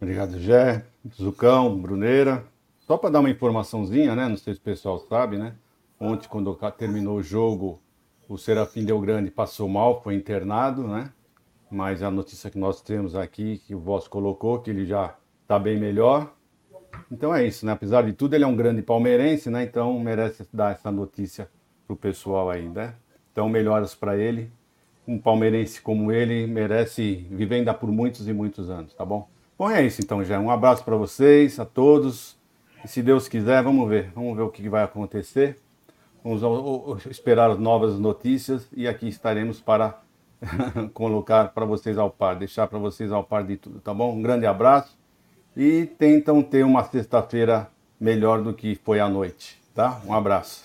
[0.02, 0.86] Obrigado, Gé,
[1.16, 2.46] Zucão, Bruneira.
[2.86, 4.28] Só para dar uma informaçãozinha, né?
[4.28, 5.56] Não sei se o pessoal sabe, né?
[6.04, 7.80] Ontem, quando terminou o jogo,
[8.28, 11.14] o Serafim Del Grande passou mal, foi internado, né?
[11.72, 15.58] Mas a notícia que nós temos aqui, que o Voss colocou, que ele já está
[15.58, 16.34] bem melhor.
[17.10, 17.72] Então é isso, né?
[17.72, 19.64] Apesar de tudo, ele é um grande palmeirense, né?
[19.64, 21.50] Então merece dar essa notícia
[21.88, 22.88] pro pessoal ainda.
[22.88, 22.96] Né?
[23.32, 24.52] Então melhoras para ele.
[25.08, 29.30] Um palmeirense como ele merece viver ainda por muitos e muitos anos, tá bom?
[29.58, 30.38] Bom, é isso então, já.
[30.38, 32.38] Um abraço para vocês, a todos.
[32.84, 34.12] E se Deus quiser, vamos ver.
[34.14, 35.63] Vamos ver o que vai acontecer.
[36.24, 40.02] Vamos esperar as novas notícias e aqui estaremos para
[40.94, 44.16] colocar para vocês ao par, deixar para vocês ao par de tudo, tá bom?
[44.16, 44.98] Um grande abraço
[45.56, 47.70] e tentam ter uma sexta-feira
[48.00, 50.02] melhor do que foi a noite, tá?
[50.06, 50.64] Um abraço.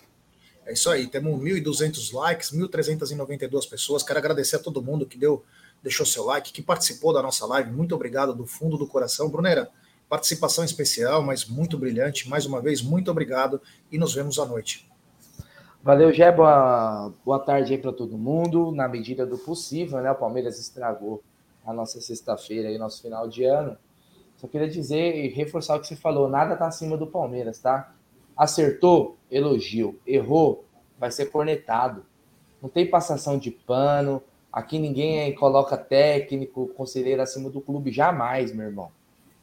[0.64, 4.04] É isso aí, temos 1.200 likes, 1.392 pessoas.
[4.04, 5.44] Quero agradecer a todo mundo que deu,
[5.82, 7.72] deixou seu like, que participou da nossa live.
[7.72, 9.28] Muito obrigado do fundo do coração.
[9.28, 9.68] Brunera,
[10.09, 12.28] participação especial, mas muito brilhante.
[12.28, 14.86] Mais uma vez, muito obrigado e nos vemos à noite.
[15.83, 16.31] Valeu, Gé.
[16.33, 18.72] Boa, boa tarde aí para todo mundo.
[18.72, 20.11] Na medida do possível, né?
[20.11, 21.22] O Palmeiras estragou
[21.64, 23.76] a nossa sexta-feira e nosso final de ano.
[24.37, 27.95] Só queria dizer e reforçar o que você falou: nada tá acima do Palmeiras, tá?
[28.37, 29.99] Acertou, elogio.
[30.05, 30.64] Errou,
[30.99, 32.05] vai ser cornetado.
[32.61, 34.20] Não tem passação de pano.
[34.53, 38.91] Aqui ninguém coloca técnico, conselheiro acima do clube, jamais, meu irmão.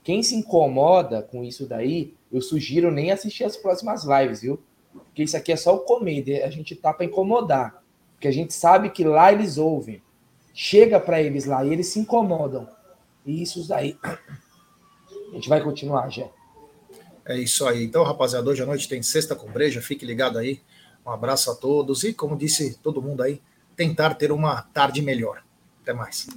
[0.04, 4.60] Quem se incomoda com isso daí, eu sugiro nem assistir as próximas lives, viu?
[5.06, 7.82] Porque isso aqui é só o comédia, a gente tá para incomodar.
[8.14, 10.02] Porque a gente sabe que lá eles ouvem.
[10.54, 12.68] Chega para eles lá e eles se incomodam.
[13.26, 13.98] E isso daí.
[15.32, 16.28] A gente vai continuar, já.
[17.26, 17.84] É isso aí.
[17.84, 20.62] Então, rapaziada, hoje à noite tem Sexta com Breja, fique ligado aí.
[21.06, 23.42] Um abraço a todos e, como disse todo mundo aí,
[23.76, 25.44] tentar ter uma tarde melhor.
[25.82, 26.28] Até mais.